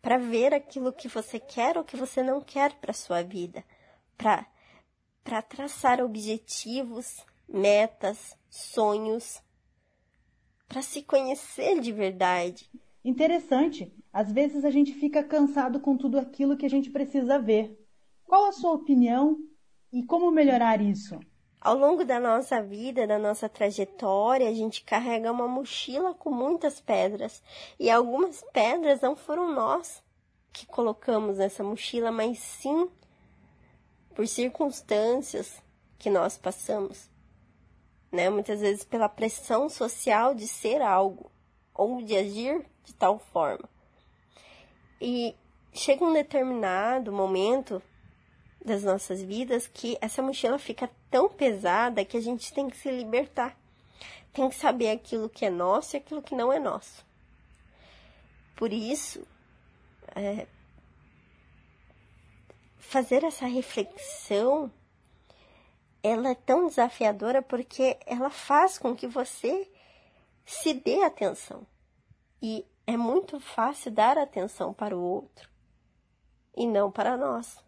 para 0.00 0.18
ver 0.18 0.54
aquilo 0.54 0.92
que 0.92 1.08
você 1.08 1.38
quer 1.38 1.76
ou 1.76 1.84
que 1.84 1.96
você 1.96 2.22
não 2.22 2.40
quer 2.40 2.72
para 2.74 2.92
sua 2.92 3.22
vida, 3.22 3.64
para 4.16 4.46
para 5.24 5.40
traçar 5.40 6.00
objetivos, 6.00 7.24
metas, 7.48 8.36
sonhos, 8.50 9.40
para 10.68 10.82
se 10.82 11.02
conhecer 11.02 11.80
de 11.80 11.92
verdade. 11.92 12.68
Interessante. 13.04 13.92
Às 14.12 14.32
vezes 14.32 14.64
a 14.64 14.70
gente 14.70 14.92
fica 14.94 15.22
cansado 15.22 15.80
com 15.80 15.96
tudo 15.96 16.18
aquilo 16.18 16.56
que 16.56 16.66
a 16.66 16.70
gente 16.70 16.90
precisa 16.90 17.38
ver. 17.38 17.78
Qual 18.32 18.46
a 18.46 18.52
sua 18.52 18.72
opinião 18.72 19.36
e 19.92 20.02
como 20.02 20.30
melhorar 20.30 20.80
isso? 20.80 21.20
Ao 21.60 21.76
longo 21.76 22.02
da 22.02 22.18
nossa 22.18 22.62
vida, 22.62 23.06
da 23.06 23.18
nossa 23.18 23.46
trajetória, 23.46 24.48
a 24.48 24.54
gente 24.54 24.82
carrega 24.84 25.30
uma 25.30 25.46
mochila 25.46 26.14
com 26.14 26.30
muitas 26.30 26.80
pedras. 26.80 27.42
E 27.78 27.90
algumas 27.90 28.42
pedras 28.50 29.02
não 29.02 29.14
foram 29.14 29.52
nós 29.52 30.02
que 30.50 30.64
colocamos 30.64 31.36
nessa 31.36 31.62
mochila, 31.62 32.10
mas 32.10 32.38
sim 32.38 32.88
por 34.14 34.26
circunstâncias 34.26 35.62
que 35.98 36.08
nós 36.08 36.38
passamos. 36.38 37.10
Né? 38.10 38.30
Muitas 38.30 38.62
vezes 38.62 38.82
pela 38.82 39.10
pressão 39.10 39.68
social 39.68 40.34
de 40.34 40.48
ser 40.48 40.80
algo 40.80 41.30
ou 41.74 42.00
de 42.00 42.16
agir 42.16 42.64
de 42.82 42.94
tal 42.94 43.18
forma. 43.18 43.68
E 44.98 45.36
chega 45.74 46.02
um 46.02 46.14
determinado 46.14 47.12
momento 47.12 47.82
das 48.64 48.82
nossas 48.82 49.22
vidas 49.22 49.66
que 49.66 49.96
essa 50.00 50.22
mochila 50.22 50.58
fica 50.58 50.90
tão 51.10 51.28
pesada 51.28 52.04
que 52.04 52.16
a 52.16 52.20
gente 52.20 52.52
tem 52.52 52.68
que 52.68 52.76
se 52.76 52.90
libertar. 52.90 53.56
Tem 54.32 54.48
que 54.48 54.56
saber 54.56 54.90
aquilo 54.90 55.28
que 55.28 55.44
é 55.44 55.50
nosso 55.50 55.96
e 55.96 55.98
aquilo 55.98 56.22
que 56.22 56.34
não 56.34 56.52
é 56.52 56.58
nosso. 56.58 57.04
Por 58.56 58.72
isso, 58.72 59.26
é, 60.14 60.46
fazer 62.78 63.24
essa 63.24 63.46
reflexão 63.46 64.70
ela 66.02 66.30
é 66.30 66.34
tão 66.34 66.66
desafiadora 66.66 67.40
porque 67.40 67.96
ela 68.04 68.28
faz 68.28 68.76
com 68.76 68.94
que 68.94 69.06
você 69.06 69.70
se 70.44 70.74
dê 70.74 71.02
atenção. 71.02 71.64
E 72.40 72.66
é 72.86 72.96
muito 72.96 73.38
fácil 73.38 73.92
dar 73.92 74.18
atenção 74.18 74.74
para 74.74 74.96
o 74.96 75.00
outro 75.00 75.48
e 76.56 76.66
não 76.66 76.90
para 76.90 77.16
nós. 77.16 77.62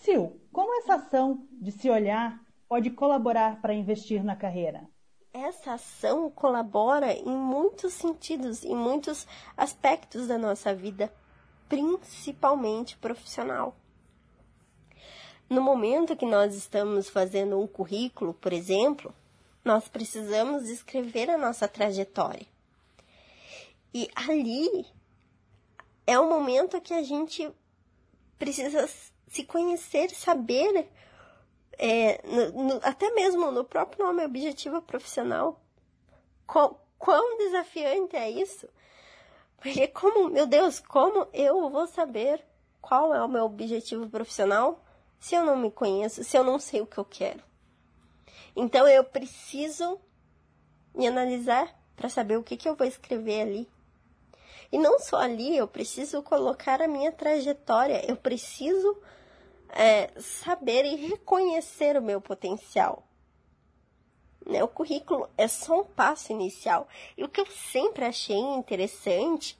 Sil, 0.00 0.40
como 0.52 0.78
essa 0.78 0.94
ação 0.94 1.46
de 1.52 1.72
se 1.72 1.90
olhar 1.90 2.40
pode 2.68 2.90
colaborar 2.90 3.60
para 3.60 3.74
investir 3.74 4.24
na 4.24 4.36
carreira? 4.36 4.88
essa 5.32 5.74
ação 5.74 6.30
colabora 6.30 7.12
em 7.12 7.36
muitos 7.36 7.94
sentidos, 7.94 8.64
em 8.64 8.74
muitos 8.74 9.26
aspectos 9.56 10.26
da 10.26 10.36
nossa 10.36 10.74
vida, 10.74 11.12
principalmente 11.68 12.96
profissional. 12.96 13.76
No 15.48 15.60
momento 15.60 16.16
que 16.16 16.26
nós 16.26 16.54
estamos 16.54 17.08
fazendo 17.08 17.60
um 17.60 17.66
currículo, 17.66 18.34
por 18.34 18.52
exemplo, 18.52 19.14
nós 19.64 19.88
precisamos 19.88 20.68
escrever 20.68 21.30
a 21.30 21.38
nossa 21.38 21.68
trajetória. 21.68 22.46
E 23.92 24.08
ali 24.14 24.86
é 26.06 26.18
o 26.18 26.28
momento 26.28 26.80
que 26.80 26.94
a 26.94 27.02
gente 27.02 27.50
precisa 28.38 28.88
se 29.30 29.44
conhecer, 29.44 30.10
saber, 30.10 30.90
é, 31.78 32.20
no, 32.26 32.64
no, 32.64 32.80
até 32.82 33.10
mesmo 33.12 33.50
no 33.52 33.64
próprio 33.64 34.04
nome 34.04 34.24
objetivo 34.24 34.82
profissional, 34.82 35.60
qual, 36.46 36.84
quão 36.98 37.38
desafiante 37.38 38.16
é 38.16 38.28
isso? 38.28 38.68
Porque 39.58 39.86
como, 39.86 40.28
meu 40.28 40.46
Deus, 40.46 40.80
como 40.80 41.28
eu 41.32 41.70
vou 41.70 41.86
saber 41.86 42.44
qual 42.80 43.14
é 43.14 43.22
o 43.22 43.28
meu 43.28 43.44
objetivo 43.44 44.08
profissional 44.10 44.84
se 45.20 45.36
eu 45.36 45.44
não 45.44 45.56
me 45.56 45.70
conheço, 45.70 46.24
se 46.24 46.36
eu 46.36 46.42
não 46.42 46.58
sei 46.58 46.80
o 46.80 46.86
que 46.86 46.98
eu 46.98 47.04
quero? 47.04 47.42
Então 48.56 48.88
eu 48.88 49.04
preciso 49.04 50.00
me 50.92 51.06
analisar 51.06 51.72
para 51.94 52.08
saber 52.08 52.36
o 52.36 52.42
que, 52.42 52.56
que 52.56 52.68
eu 52.68 52.74
vou 52.74 52.86
escrever 52.86 53.42
ali. 53.42 53.70
E 54.72 54.78
não 54.78 54.98
só 54.98 55.18
ali, 55.18 55.56
eu 55.56 55.68
preciso 55.68 56.20
colocar 56.20 56.82
a 56.82 56.88
minha 56.88 57.12
trajetória, 57.12 58.04
eu 58.10 58.16
preciso 58.16 58.96
é, 59.72 60.10
saber 60.20 60.84
e 60.84 60.96
reconhecer 60.96 61.96
o 61.96 62.02
meu 62.02 62.20
potencial. 62.20 63.04
Né? 64.46 64.62
O 64.62 64.68
currículo 64.68 65.28
é 65.36 65.46
só 65.46 65.80
um 65.80 65.84
passo 65.84 66.32
inicial. 66.32 66.88
E 67.16 67.24
o 67.24 67.28
que 67.28 67.40
eu 67.40 67.46
sempre 67.46 68.04
achei 68.04 68.38
interessante 68.38 69.58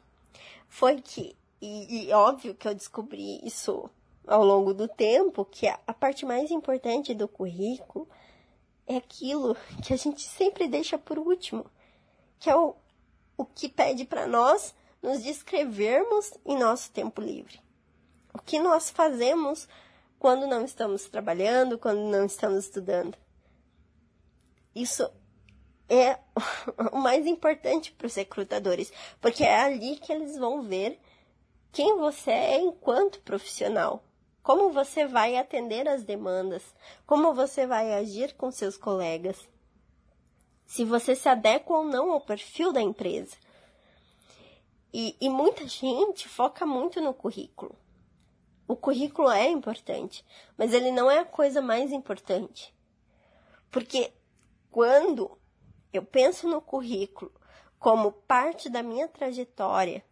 foi 0.69 1.01
que, 1.01 1.37
e, 1.61 2.09
e 2.09 2.13
óbvio 2.13 2.55
que 2.55 2.67
eu 2.67 2.75
descobri 2.75 3.41
isso 3.45 3.91
ao 4.27 4.45
longo 4.45 4.73
do 4.73 4.87
tempo, 4.87 5.45
que 5.45 5.67
a, 5.67 5.79
a 5.87 5.93
parte 5.93 6.25
mais 6.25 6.51
importante 6.51 7.15
do 7.15 7.27
currículo 7.27 8.09
é 8.87 8.97
aquilo 8.97 9.57
que 9.85 9.93
a 9.93 9.97
gente 9.97 10.23
sempre 10.23 10.67
deixa 10.67 10.99
por 10.99 11.19
último, 11.19 11.67
que 12.39 12.51
é 12.51 12.57
o, 12.57 12.75
o 13.37 13.45
que 13.45 13.69
pede 13.69 14.05
para 14.05 14.27
nós 14.27 14.75
nos 15.03 15.23
descrevermos 15.23 16.33
em 16.45 16.59
nosso 16.59 16.91
tempo 16.91 17.21
livre. 17.21 17.61
O 18.35 18.39
que 18.41 18.59
nós 18.59 18.91
fazemos 18.91 19.69
quando 20.21 20.47
não 20.47 20.67
estamos 20.67 21.09
trabalhando, 21.09 21.79
quando 21.79 22.03
não 22.03 22.27
estamos 22.27 22.67
estudando. 22.67 23.17
Isso 24.75 25.11
é 25.89 26.19
o 26.93 26.99
mais 26.99 27.27
importante 27.27 27.91
para 27.91 28.07
os 28.07 28.15
recrutadores, 28.15 28.93
porque 29.19 29.43
é 29.43 29.61
ali 29.61 29.97
que 29.97 30.13
eles 30.13 30.37
vão 30.37 30.61
ver 30.61 31.01
quem 31.73 31.97
você 31.97 32.31
é 32.31 32.61
enquanto 32.61 33.23
profissional. 33.23 34.05
Como 34.43 34.71
você 34.71 35.07
vai 35.07 35.39
atender 35.39 35.89
as 35.89 36.05
demandas? 36.05 36.63
Como 37.07 37.33
você 37.33 37.67
vai 37.67 37.95
agir 37.95 38.35
com 38.35 38.51
seus 38.51 38.77
colegas? 38.77 39.49
Se 40.67 40.85
você 40.85 41.17
se 41.17 41.31
adequa 41.31 41.73
ou 41.73 41.85
não 41.85 42.13
ao 42.13 42.21
perfil 42.21 42.73
da 42.75 42.81
empresa. 42.83 43.37
E, 44.93 45.17
e 45.19 45.31
muita 45.31 45.67
gente 45.67 46.29
foca 46.29 46.67
muito 46.67 47.01
no 47.01 47.15
currículo. 47.15 47.75
O 48.71 48.77
currículo 48.77 49.29
é 49.29 49.49
importante, 49.49 50.25
mas 50.57 50.73
ele 50.73 50.93
não 50.93 51.11
é 51.11 51.19
a 51.19 51.25
coisa 51.25 51.61
mais 51.61 51.91
importante. 51.91 52.73
Porque 53.69 54.13
quando 54.71 55.37
eu 55.93 56.05
penso 56.05 56.49
no 56.49 56.61
currículo 56.61 57.33
como 57.81 58.13
parte 58.13 58.71
da 58.71 58.81
minha 58.81 59.09
trajetória 59.09 60.05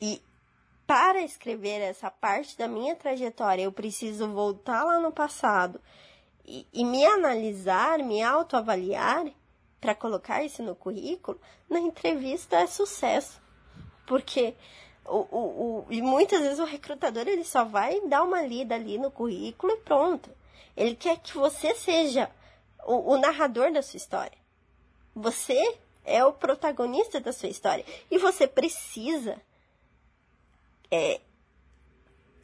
e 0.00 0.22
para 0.86 1.20
escrever 1.20 1.80
essa 1.80 2.08
parte 2.08 2.56
da 2.56 2.68
minha 2.68 2.94
trajetória, 2.94 3.64
eu 3.64 3.72
preciso 3.72 4.32
voltar 4.32 4.84
lá 4.84 5.00
no 5.00 5.10
passado 5.10 5.80
e, 6.44 6.68
e 6.72 6.84
me 6.84 7.04
analisar, 7.04 7.98
me 7.98 8.22
autoavaliar 8.22 9.26
para 9.80 9.92
colocar 9.92 10.44
isso 10.44 10.62
no 10.62 10.76
currículo, 10.76 11.40
na 11.68 11.80
entrevista 11.80 12.60
é 12.60 12.68
sucesso. 12.68 13.42
Porque 14.06 14.54
o, 15.08 15.26
o, 15.30 15.38
o, 15.38 15.86
e 15.90 16.02
muitas 16.02 16.40
vezes 16.40 16.58
o 16.58 16.64
recrutador 16.64 17.26
ele 17.26 17.44
só 17.44 17.64
vai 17.64 18.00
dar 18.02 18.22
uma 18.22 18.42
lida 18.42 18.74
ali 18.74 18.98
no 18.98 19.10
currículo 19.10 19.72
e 19.72 19.78
pronto. 19.78 20.30
Ele 20.76 20.94
quer 20.94 21.18
que 21.18 21.36
você 21.36 21.74
seja 21.74 22.30
o, 22.84 23.14
o 23.14 23.18
narrador 23.18 23.72
da 23.72 23.82
sua 23.82 23.96
história. 23.96 24.38
Você 25.14 25.78
é 26.04 26.24
o 26.24 26.32
protagonista 26.32 27.20
da 27.20 27.32
sua 27.32 27.48
história. 27.48 27.84
E 28.10 28.18
você 28.18 28.46
precisa 28.46 29.40
é, 30.90 31.20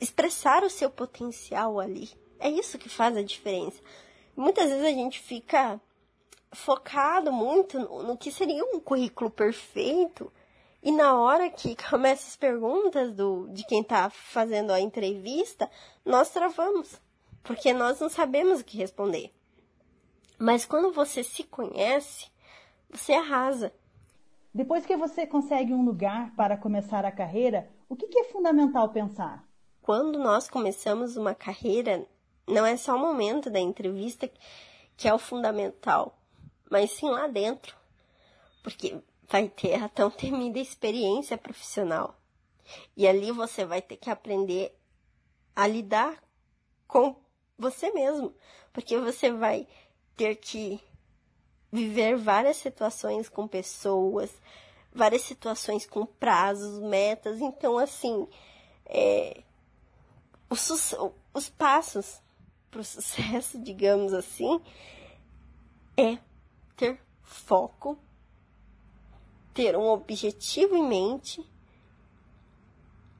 expressar 0.01 0.65
o 0.65 0.71
seu 0.71 0.91
potencial 0.91 1.79
ali. 1.79 2.11
É 2.39 2.49
isso 2.49 2.79
que 2.79 2.89
faz 2.89 3.17
a 3.17 3.23
diferença. 3.23 3.81
Muitas 4.37 4.69
vezes 4.69 4.85
a 4.85 4.91
gente 4.91 5.21
fica 5.21 5.81
focado 6.53 7.33
muito 7.33 7.79
no, 7.79 8.03
no 8.03 8.17
que 8.17 8.31
seria 8.31 8.65
um 8.65 8.81
currículo 8.81 9.31
perfeito 9.31 10.33
e 10.85 10.93
na 10.93 11.19
hora 11.19 11.49
que 11.49 11.75
começam 11.89 12.29
as 12.29 12.37
perguntas 12.37 13.11
do, 13.15 13.49
de 13.49 13.67
quem 13.67 13.81
está 13.81 14.11
fazendo 14.11 14.71
a 14.71 14.79
entrevista, 14.79 15.71
nós 16.05 16.29
travamos, 16.29 17.01
porque 17.43 17.73
nós 17.73 17.99
não 17.99 18.11
sabemos 18.11 18.61
o 18.61 18.65
que 18.65 18.77
responder. 18.77 19.33
Mas 20.39 20.67
quando 20.67 20.93
você 20.93 21.25
se 21.25 21.43
conhece, 21.43 22.31
você 22.91 23.15
arrasa. 23.15 23.73
Depois 24.53 24.85
que 24.85 24.95
você 24.95 25.27
consegue 25.27 25.73
um 25.73 25.85
lugar 25.85 26.35
para 26.37 26.57
começar 26.57 27.05
a 27.07 27.11
carreira, 27.11 27.69
o 27.89 27.97
que, 27.97 28.07
que 28.07 28.19
é 28.19 28.25
fundamental 28.25 28.91
pensar? 28.91 29.43
Quando 29.81 30.19
nós 30.19 30.49
começamos 30.51 31.17
uma 31.17 31.35
carreira, 31.35 32.07
não 32.47 32.67
é 32.67 32.77
só 32.77 32.95
o 32.95 32.99
momento 32.99 33.49
da 33.49 33.59
entrevista 33.59 34.31
que 34.97 35.09
é 35.09 35.15
o 35.15 35.19
fundamental, 35.19 36.19
mas 36.71 36.91
sim 36.91 37.09
lá 37.09 37.27
dentro. 37.27 37.75
Porque 38.63 39.01
vai 39.29 39.49
ter 39.49 39.83
a 39.83 39.89
tão 39.89 40.11
temida 40.11 40.59
experiência 40.59 41.37
profissional. 41.37 42.15
E 42.97 43.07
ali 43.07 43.31
você 43.31 43.65
vai 43.65 43.83
ter 43.83 43.97
que 43.97 44.11
aprender 44.11 44.75
a 45.55 45.67
lidar 45.67 46.23
com 46.87 47.17
você 47.59 47.91
mesmo, 47.93 48.35
porque 48.73 48.99
você 48.99 49.31
vai 49.31 49.67
ter 50.17 50.37
que 50.37 50.81
viver 51.71 52.17
várias 52.17 52.57
situações 52.57 53.29
com 53.29 53.49
pessoas, 53.49 54.31
várias 54.93 55.23
situações 55.23 55.87
com 55.87 56.07
prazos, 56.07 56.81
metas. 56.81 57.41
Então, 57.41 57.79
assim, 57.79 58.29
é, 58.87 59.43
os, 60.49 60.95
os 61.33 61.49
passos 61.49 62.23
para 62.71 62.81
o 62.81 62.85
sucesso, 62.85 63.59
digamos 63.63 64.13
assim, 64.13 64.61
é 65.97 66.19
ter 66.77 67.01
foco, 67.23 67.99
ter 69.55 69.77
um 69.77 69.89
objetivo 69.89 70.77
em 70.77 70.87
mente 70.87 71.47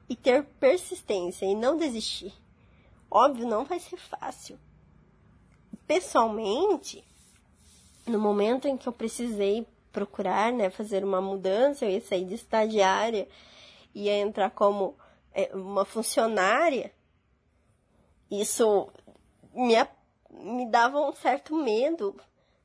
e 0.07 0.15
ter 0.15 0.43
persistência 0.43 1.45
e 1.45 1.55
não 1.55 1.77
desistir. 1.77 2.33
Óbvio, 3.09 3.47
não 3.47 3.63
vai 3.63 3.79
ser 3.79 3.97
fácil. 3.97 4.59
Pessoalmente, 5.87 7.03
no 8.05 8.19
momento 8.19 8.67
em 8.67 8.77
que 8.77 8.87
eu 8.87 8.93
precisei 8.93 9.65
procurar, 9.91 10.51
né, 10.51 10.69
fazer 10.69 11.03
uma 11.03 11.21
mudança, 11.21 11.85
eu 11.85 11.91
ia 11.91 12.01
sair 12.01 12.25
de 12.25 12.35
estagiária, 12.35 13.27
ia 13.93 14.17
entrar 14.17 14.51
como 14.51 14.95
é, 15.33 15.49
uma 15.55 15.85
funcionária, 15.85 16.91
isso 18.29 18.89
me, 19.53 19.75
me 20.31 20.69
dava 20.69 20.99
um 20.99 21.13
certo 21.13 21.55
medo, 21.55 22.15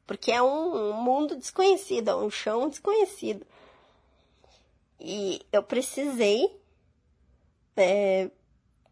porque 0.06 0.32
é 0.32 0.42
um, 0.42 0.90
um 0.90 0.92
mundo 0.94 1.36
desconhecido, 1.36 2.10
é 2.10 2.16
um 2.16 2.30
chão 2.30 2.68
desconhecido. 2.68 3.46
E 5.00 5.40
eu 5.52 5.62
precisei 5.62 6.60
é, 7.76 8.30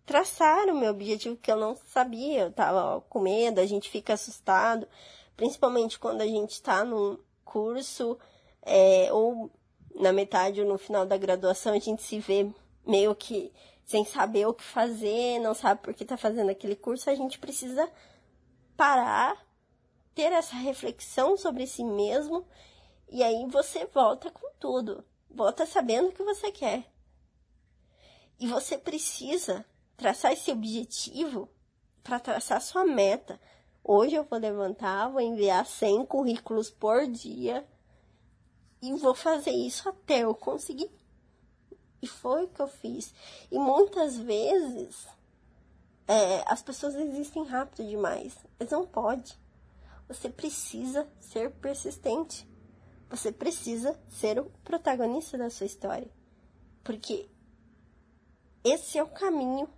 traçar 0.07 0.69
o 0.69 0.75
meu 0.75 0.91
objetivo, 0.91 1.37
que 1.37 1.53
eu 1.53 1.57
não 1.57 1.77
sabia, 1.77 2.41
eu 2.43 2.49
estava 2.49 3.01
com 3.03 3.21
medo, 3.21 3.61
a 3.61 3.67
gente 3.67 3.91
fica 3.91 4.15
assustado, 4.15 4.89
principalmente 5.37 5.99
quando 5.99 6.23
a 6.23 6.27
gente 6.27 6.53
está 6.53 6.85
num, 6.85 7.19
curso, 7.49 8.19
é, 8.63 9.11
ou 9.13 9.51
na 9.95 10.13
metade 10.13 10.61
ou 10.61 10.69
no 10.69 10.79
final 10.79 11.07
da 11.07 11.17
graduação, 11.17 11.73
a 11.73 11.79
gente 11.79 12.03
se 12.03 12.21
vê 12.21 12.49
meio 12.87 13.15
que 13.15 13.51
sem 13.85 14.05
saber 14.05 14.47
o 14.47 14.53
que 14.53 14.63
fazer, 14.63 15.39
não 15.41 15.55
sabe 15.55 15.81
por 15.81 15.95
que 15.95 16.03
está 16.03 16.19
fazendo 16.19 16.51
aquele 16.51 16.77
curso, 16.77 17.09
a 17.09 17.15
gente 17.15 17.39
precisa 17.39 17.91
parar, 18.77 19.43
ter 20.15 20.31
essa 20.31 20.55
reflexão 20.57 21.39
sobre 21.39 21.67
si 21.67 21.83
mesmo, 21.83 22.47
e 23.09 23.23
aí 23.23 23.47
você 23.49 23.87
volta 23.87 24.31
com 24.31 24.47
tudo. 24.61 25.03
Volta 25.31 25.67
sabendo 25.67 26.09
o 26.09 26.13
que 26.13 26.23
você 26.23 26.51
quer. 26.51 26.91
E 28.39 28.47
você 28.47 28.79
precisa 28.79 29.65
traçar 29.97 30.33
esse 30.33 30.51
objetivo 30.51 31.49
para 32.03 32.21
traçar 32.21 32.61
sua 32.61 32.85
meta. 32.85 33.41
Hoje 33.83 34.15
eu 34.15 34.25
vou 34.25 34.39
levantar, 34.39 35.09
vou 35.09 35.21
enviar 35.21 35.67
100 35.67 36.07
currículos 36.07 36.71
por 36.71 37.07
dia 37.07 37.67
e 38.81 38.93
vou 38.95 39.15
fazer 39.15 39.51
isso 39.51 39.89
até 39.89 40.21
eu 40.21 40.35
conseguir. 40.35 40.91
E 42.01 42.07
foi 42.07 42.45
o 42.45 42.49
que 42.49 42.61
eu 42.61 42.69
fiz. 42.69 43.13
E 43.51 43.59
muitas 43.59 44.17
vezes 44.17 45.07
é, 46.07 46.43
as 46.47 46.63
pessoas 46.63 46.95
desistem 46.95 47.45
rápido 47.45 47.87
demais. 47.87 48.35
Mas 48.59 48.71
não 48.71 48.87
pode. 48.87 49.39
Você 50.09 50.31
precisa 50.31 51.07
ser 51.21 51.51
persistente. 51.51 52.48
Você 53.09 53.33
precisa 53.33 53.99
ser 54.09 54.39
o 54.39 54.51
protagonista 54.65 55.39
da 55.39 55.51
sua 55.51 55.67
história. 55.67 56.11
Porque 56.85 57.29
esse 58.63 58.99
é 58.99 59.03
o 59.03 59.09
caminho 59.09 59.69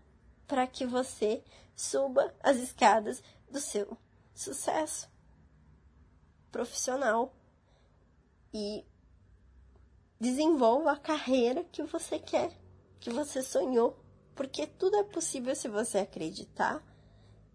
para 0.47 0.67
que 0.67 0.85
você 0.85 1.45
suba 1.77 2.35
as 2.43 2.57
escadas 2.57 3.23
do 3.51 3.61
seu 3.61 3.97
sucesso 4.35 5.09
profissional 6.51 7.35
e 8.53 8.85
desenvolva 10.19 10.93
a 10.93 10.99
carreira 10.99 11.65
que 11.65 11.83
você 11.83 12.19
quer, 12.19 12.53
que 12.99 13.11
você 13.11 13.43
sonhou, 13.43 13.99
porque 14.35 14.67
tudo 14.67 14.97
é 14.97 15.05
possível 15.05 15.55
se 15.55 15.69
você 15.69 15.99
acreditar, 15.99 16.85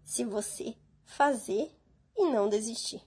se 0.02 0.24
você 0.24 0.74
fazer 1.04 1.70
e 2.16 2.30
não 2.30 2.48
desistir. 2.48 3.02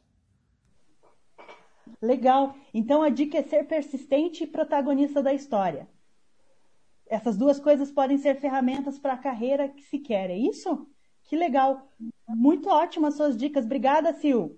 Legal. 2.02 2.56
Então 2.73 3.02
a 3.02 3.10
dica 3.10 3.38
é 3.38 3.43
ser 3.43 3.67
persistente 3.67 4.43
e 4.43 4.47
protagonista 4.47 5.21
da 5.21 5.34
história. 5.34 5.88
Essas 7.08 7.36
duas 7.36 7.60
coisas 7.60 7.91
podem 7.91 8.17
ser 8.17 8.39
ferramentas 8.39 8.99
para 8.99 9.13
a 9.13 9.17
carreira 9.17 9.67
que 9.67 9.82
se 9.82 9.97
quer, 9.97 10.30
é 10.30 10.38
isso? 10.38 10.88
Que 11.23 11.36
legal. 11.36 11.88
Muito 12.28 12.69
ótimas 12.69 13.15
suas 13.15 13.36
dicas. 13.36 13.65
Obrigada, 13.65 14.13
Sil. 14.13 14.58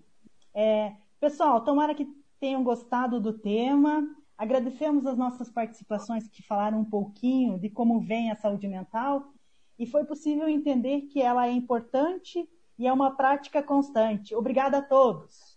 É, 0.53 0.93
pessoal, 1.19 1.63
tomara 1.63 1.95
que 1.95 2.07
tenham 2.39 2.63
gostado 2.63 3.19
do 3.19 3.33
tema. 3.33 4.07
Agradecemos 4.37 5.05
as 5.05 5.17
nossas 5.17 5.49
participações 5.49 6.27
que 6.27 6.41
falaram 6.41 6.79
um 6.79 6.85
pouquinho 6.85 7.59
de 7.59 7.69
como 7.69 8.01
vem 8.01 8.31
a 8.31 8.35
saúde 8.35 8.67
mental 8.67 9.31
e 9.77 9.85
foi 9.85 10.03
possível 10.03 10.47
entender 10.47 11.01
que 11.03 11.21
ela 11.21 11.47
é 11.47 11.51
importante 11.51 12.47
e 12.77 12.87
é 12.87 12.91
uma 12.91 13.15
prática 13.15 13.61
constante. 13.63 14.35
Obrigada 14.35 14.79
a 14.79 14.81
todos. 14.81 15.50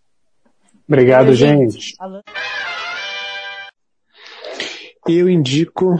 Obrigado, 0.86 1.32
gente. 1.34 1.96
Eu 5.06 5.28
indico 5.28 5.96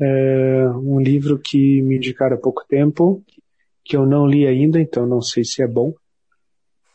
é, 0.00 0.68
um 0.76 1.00
livro 1.00 1.38
que 1.38 1.82
me 1.82 1.96
indicaram 1.96 2.36
há 2.36 2.40
pouco 2.40 2.64
tempo, 2.68 3.22
que 3.84 3.96
eu 3.96 4.06
não 4.06 4.26
li 4.26 4.46
ainda, 4.46 4.80
então 4.80 5.06
não 5.06 5.20
sei 5.20 5.44
se 5.44 5.62
é 5.62 5.66
bom, 5.66 5.94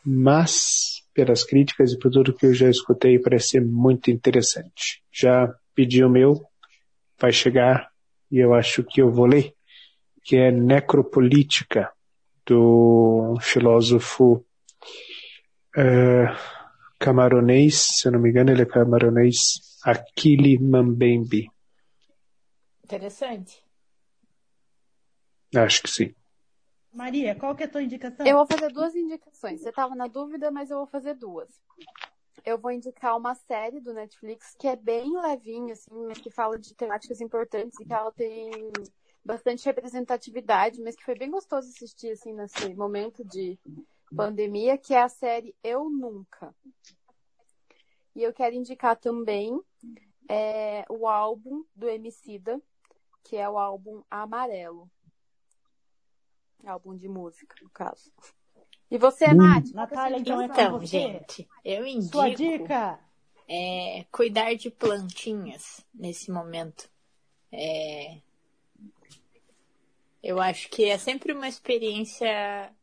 mas 0.05 1.03
pelas 1.13 1.43
críticas 1.43 1.91
e 1.91 1.99
por 1.99 2.11
tudo 2.11 2.33
que 2.33 2.45
eu 2.45 2.53
já 2.53 2.69
escutei 2.69 3.19
parece 3.19 3.49
ser 3.49 3.65
muito 3.65 4.11
interessante. 4.11 5.01
Já 5.11 5.51
pedi 5.73 6.03
o 6.03 6.09
meu, 6.09 6.41
vai 7.19 7.31
chegar 7.31 7.89
e 8.31 8.37
eu 8.37 8.53
acho 8.53 8.83
que 8.83 9.01
eu 9.01 9.11
vou 9.11 9.25
ler, 9.25 9.53
que 10.23 10.37
é 10.37 10.51
Necropolítica, 10.51 11.91
do 12.45 13.37
filósofo 13.41 14.45
uh, 15.75 16.56
camaronês, 16.99 17.75
se 17.97 18.07
eu 18.07 18.11
não 18.11 18.19
me 18.19 18.29
engano 18.29 18.51
ele 18.51 18.63
é 18.63 18.65
camaronês, 18.65 19.35
Aquile 19.83 20.57
Mambembe. 20.59 21.49
Interessante. 22.83 23.63
Acho 25.55 25.83
que 25.83 25.89
sim. 25.89 26.15
Maria, 26.91 27.35
qual 27.35 27.55
que 27.55 27.63
é 27.63 27.65
a 27.65 27.69
tua 27.69 27.83
indicação? 27.83 28.25
Eu 28.25 28.37
vou 28.37 28.47
fazer 28.47 28.71
duas 28.71 28.95
indicações. 28.95 29.61
Você 29.61 29.69
estava 29.69 29.95
na 29.95 30.07
dúvida, 30.07 30.49
mas 30.49 30.71
eu 30.71 30.77
vou 30.77 30.87
fazer 30.87 31.13
duas. 31.13 31.49
Eu 32.45 32.57
vou 32.57 32.71
indicar 32.71 33.17
uma 33.17 33.35
série 33.35 33.79
do 33.79 33.93
Netflix 33.93 34.55
que 34.57 34.67
é 34.67 34.75
bem 34.75 35.11
levinha, 35.21 35.73
assim, 35.73 36.05
mas 36.07 36.17
que 36.17 36.31
fala 36.31 36.57
de 36.57 36.73
temáticas 36.73 37.21
importantes 37.21 37.79
e 37.79 37.85
que 37.85 37.93
ela 37.93 38.11
tem 38.11 38.71
bastante 39.23 39.65
representatividade, 39.65 40.81
mas 40.81 40.95
que 40.95 41.03
foi 41.03 41.15
bem 41.15 41.29
gostoso 41.29 41.67
assistir, 41.69 42.11
assim, 42.11 42.33
nesse 42.33 42.73
momento 42.73 43.23
de 43.25 43.59
pandemia, 44.15 44.77
que 44.77 44.93
é 44.93 45.01
a 45.01 45.09
série 45.09 45.53
Eu 45.63 45.89
Nunca. 45.89 46.55
E 48.17 48.23
eu 48.23 48.33
quero 48.33 48.55
indicar 48.55 48.95
também 48.95 49.61
é, 50.27 50.83
o 50.89 51.07
álbum 51.07 51.63
do 51.75 51.87
Emicida, 51.87 52.59
que 53.23 53.35
é 53.35 53.47
o 53.47 53.59
álbum 53.59 54.01
Amarelo. 54.09 54.89
Álbum 56.65 56.95
de 56.97 57.07
música, 57.07 57.55
no 57.61 57.69
caso. 57.69 58.11
E 58.89 58.97
você, 58.97 59.31
Nath? 59.35 59.69
Natália, 59.71 60.17
então, 60.17 60.41
é 60.41 60.45
Então, 60.45 60.79
você. 60.79 60.87
gente, 60.87 61.47
eu 61.63 61.85
indico 61.85 62.13
Sua 62.13 62.29
dica? 62.31 62.99
é, 63.47 64.03
cuidar 64.11 64.55
de 64.55 64.71
plantinhas 64.71 65.85
nesse 65.93 66.31
momento. 66.31 66.89
É, 67.51 68.19
eu 70.23 70.41
acho 70.41 70.69
que 70.71 70.85
é 70.85 70.97
sempre 70.97 71.33
uma 71.33 71.47
experiência 71.47 72.73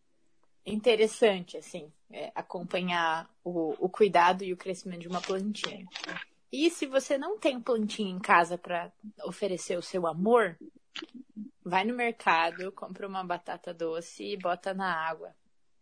interessante, 0.67 1.57
assim, 1.57 1.93
é, 2.11 2.33
acompanhar 2.35 3.29
o, 3.43 3.75
o 3.79 3.89
cuidado 3.89 4.45
e 4.45 4.53
o 4.53 4.57
crescimento 4.57 5.01
de 5.01 5.09
uma 5.09 5.21
plantinha. 5.21 5.87
E 6.53 6.71
se 6.71 6.87
você 6.87 7.19
não 7.19 7.39
tem 7.39 7.61
plantinha 7.61 8.11
em 8.11 8.19
casa 8.19 8.57
para 8.57 8.93
oferecer 9.25 9.77
o 9.77 9.83
seu 9.83 10.07
amor, 10.07 10.57
vai 11.65 11.85
no 11.85 11.95
mercado, 11.95 12.71
compra 12.73 13.09
uma 13.09 13.25
batata 13.25 13.75
doce 13.75 14.25
e 14.25 14.37
bota 14.37 14.73
na 14.73 14.95
água, 14.95 15.35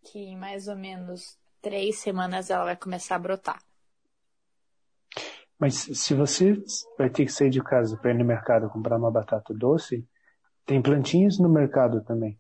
que 0.03 0.19
em 0.19 0.37
mais 0.37 0.69
ou 0.69 0.77
menos 0.77 1.39
três 1.61 1.99
semanas 1.99 2.51
ela 2.51 2.65
vai 2.65 2.77
começar 2.77 3.17
a 3.17 3.19
brotar. 3.19 3.63
Mas 5.59 5.75
se 5.75 6.15
você 6.15 6.61
vai 6.99 7.09
ter 7.09 7.25
que 7.25 7.33
sair 7.33 7.51
de 7.51 7.63
casa 7.63 7.97
para 7.97 8.11
ir 8.11 8.19
no 8.19 8.25
mercado 8.25 8.69
comprar 8.69 8.99
uma 8.99 9.13
batata 9.13 9.55
doce, 9.55 10.05
tem 10.67 10.83
plantinhas 10.83 11.39
no 11.39 11.49
mercado 11.49 12.03
também. 12.03 12.37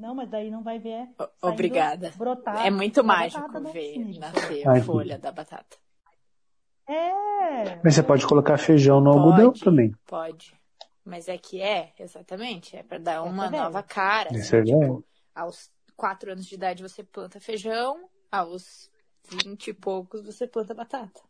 Não, 0.00 0.14
mas 0.14 0.30
daí 0.30 0.50
não 0.50 0.62
vai 0.62 0.78
ver. 0.78 1.08
Obrigada. 1.42 2.10
Brotar 2.16 2.66
É 2.66 2.70
muito 2.70 3.04
mágico 3.04 3.60
ver 3.70 4.18
nascer 4.18 4.66
a 4.66 4.82
folha 4.82 5.18
da 5.18 5.30
batata. 5.30 5.76
É. 6.88 7.78
Mas 7.84 7.94
você 7.94 8.02
pode 8.02 8.26
colocar 8.26 8.56
feijão 8.56 9.00
no 9.00 9.10
algodão 9.10 9.52
Pode, 9.52 9.60
também. 9.62 9.94
pode. 10.06 10.58
Mas 11.04 11.28
é 11.28 11.36
que 11.36 11.60
é, 11.60 11.92
exatamente, 11.98 12.76
é 12.76 12.82
para 12.82 12.98
dar 12.98 13.22
uma 13.22 13.48
velho. 13.48 13.62
nova 13.62 13.82
cara. 13.82 14.34
Isso 14.34 14.56
assim, 14.56 14.72
é 14.72 14.80
tipo, 14.80 15.04
aos 15.34 15.70
quatro 15.94 16.32
anos 16.32 16.46
de 16.46 16.54
idade 16.54 16.82
você 16.82 17.04
planta 17.04 17.38
feijão, 17.38 18.08
aos 18.32 18.90
vinte 19.28 19.68
e 19.68 19.74
poucos 19.74 20.24
você 20.24 20.46
planta 20.46 20.74
batata. 20.74 21.20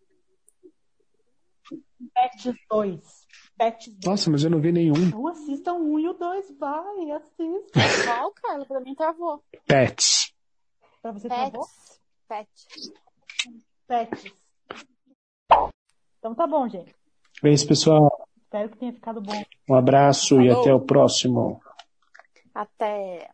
Pets 2.15 2.55
2. 2.71 3.27
Pets 3.59 3.87
2. 3.89 4.05
Nossa, 4.05 4.31
mas 4.31 4.45
eu 4.45 4.51
não 4.51 4.61
vi 4.61 4.73
nenhum. 4.73 5.11
Não 5.11 5.29
assistam 5.29 5.75
um 5.75 5.99
e 5.99 6.09
o 6.09 6.15
dois, 6.15 6.51
vai, 6.59 7.11
assista. 7.13 7.73
Qual, 8.07 8.33
Carla? 8.33 8.67
Pra 8.67 8.81
mim 8.81 8.95
travou. 8.95 9.43
Pets. 9.67 10.33
Pra 11.03 11.13
você 11.13 11.29
travou? 11.29 11.67
Pets. 12.29 12.67
Pet. 13.87 14.11
Pets. 14.19 14.35
Então 16.19 16.35
tá 16.35 16.47
bom, 16.47 16.69
gente. 16.69 16.95
É 17.43 17.51
isso, 17.51 17.67
pessoal. 17.67 18.29
Espero 18.43 18.69
que 18.71 18.79
tenha 18.79 18.93
ficado 18.93 19.21
bom. 19.21 19.43
Um 19.69 19.75
abraço 19.75 20.41
e 20.41 20.49
Falou. 20.49 20.61
até 20.63 20.75
o 20.75 20.81
próximo. 20.81 21.61
Até. 22.55 23.31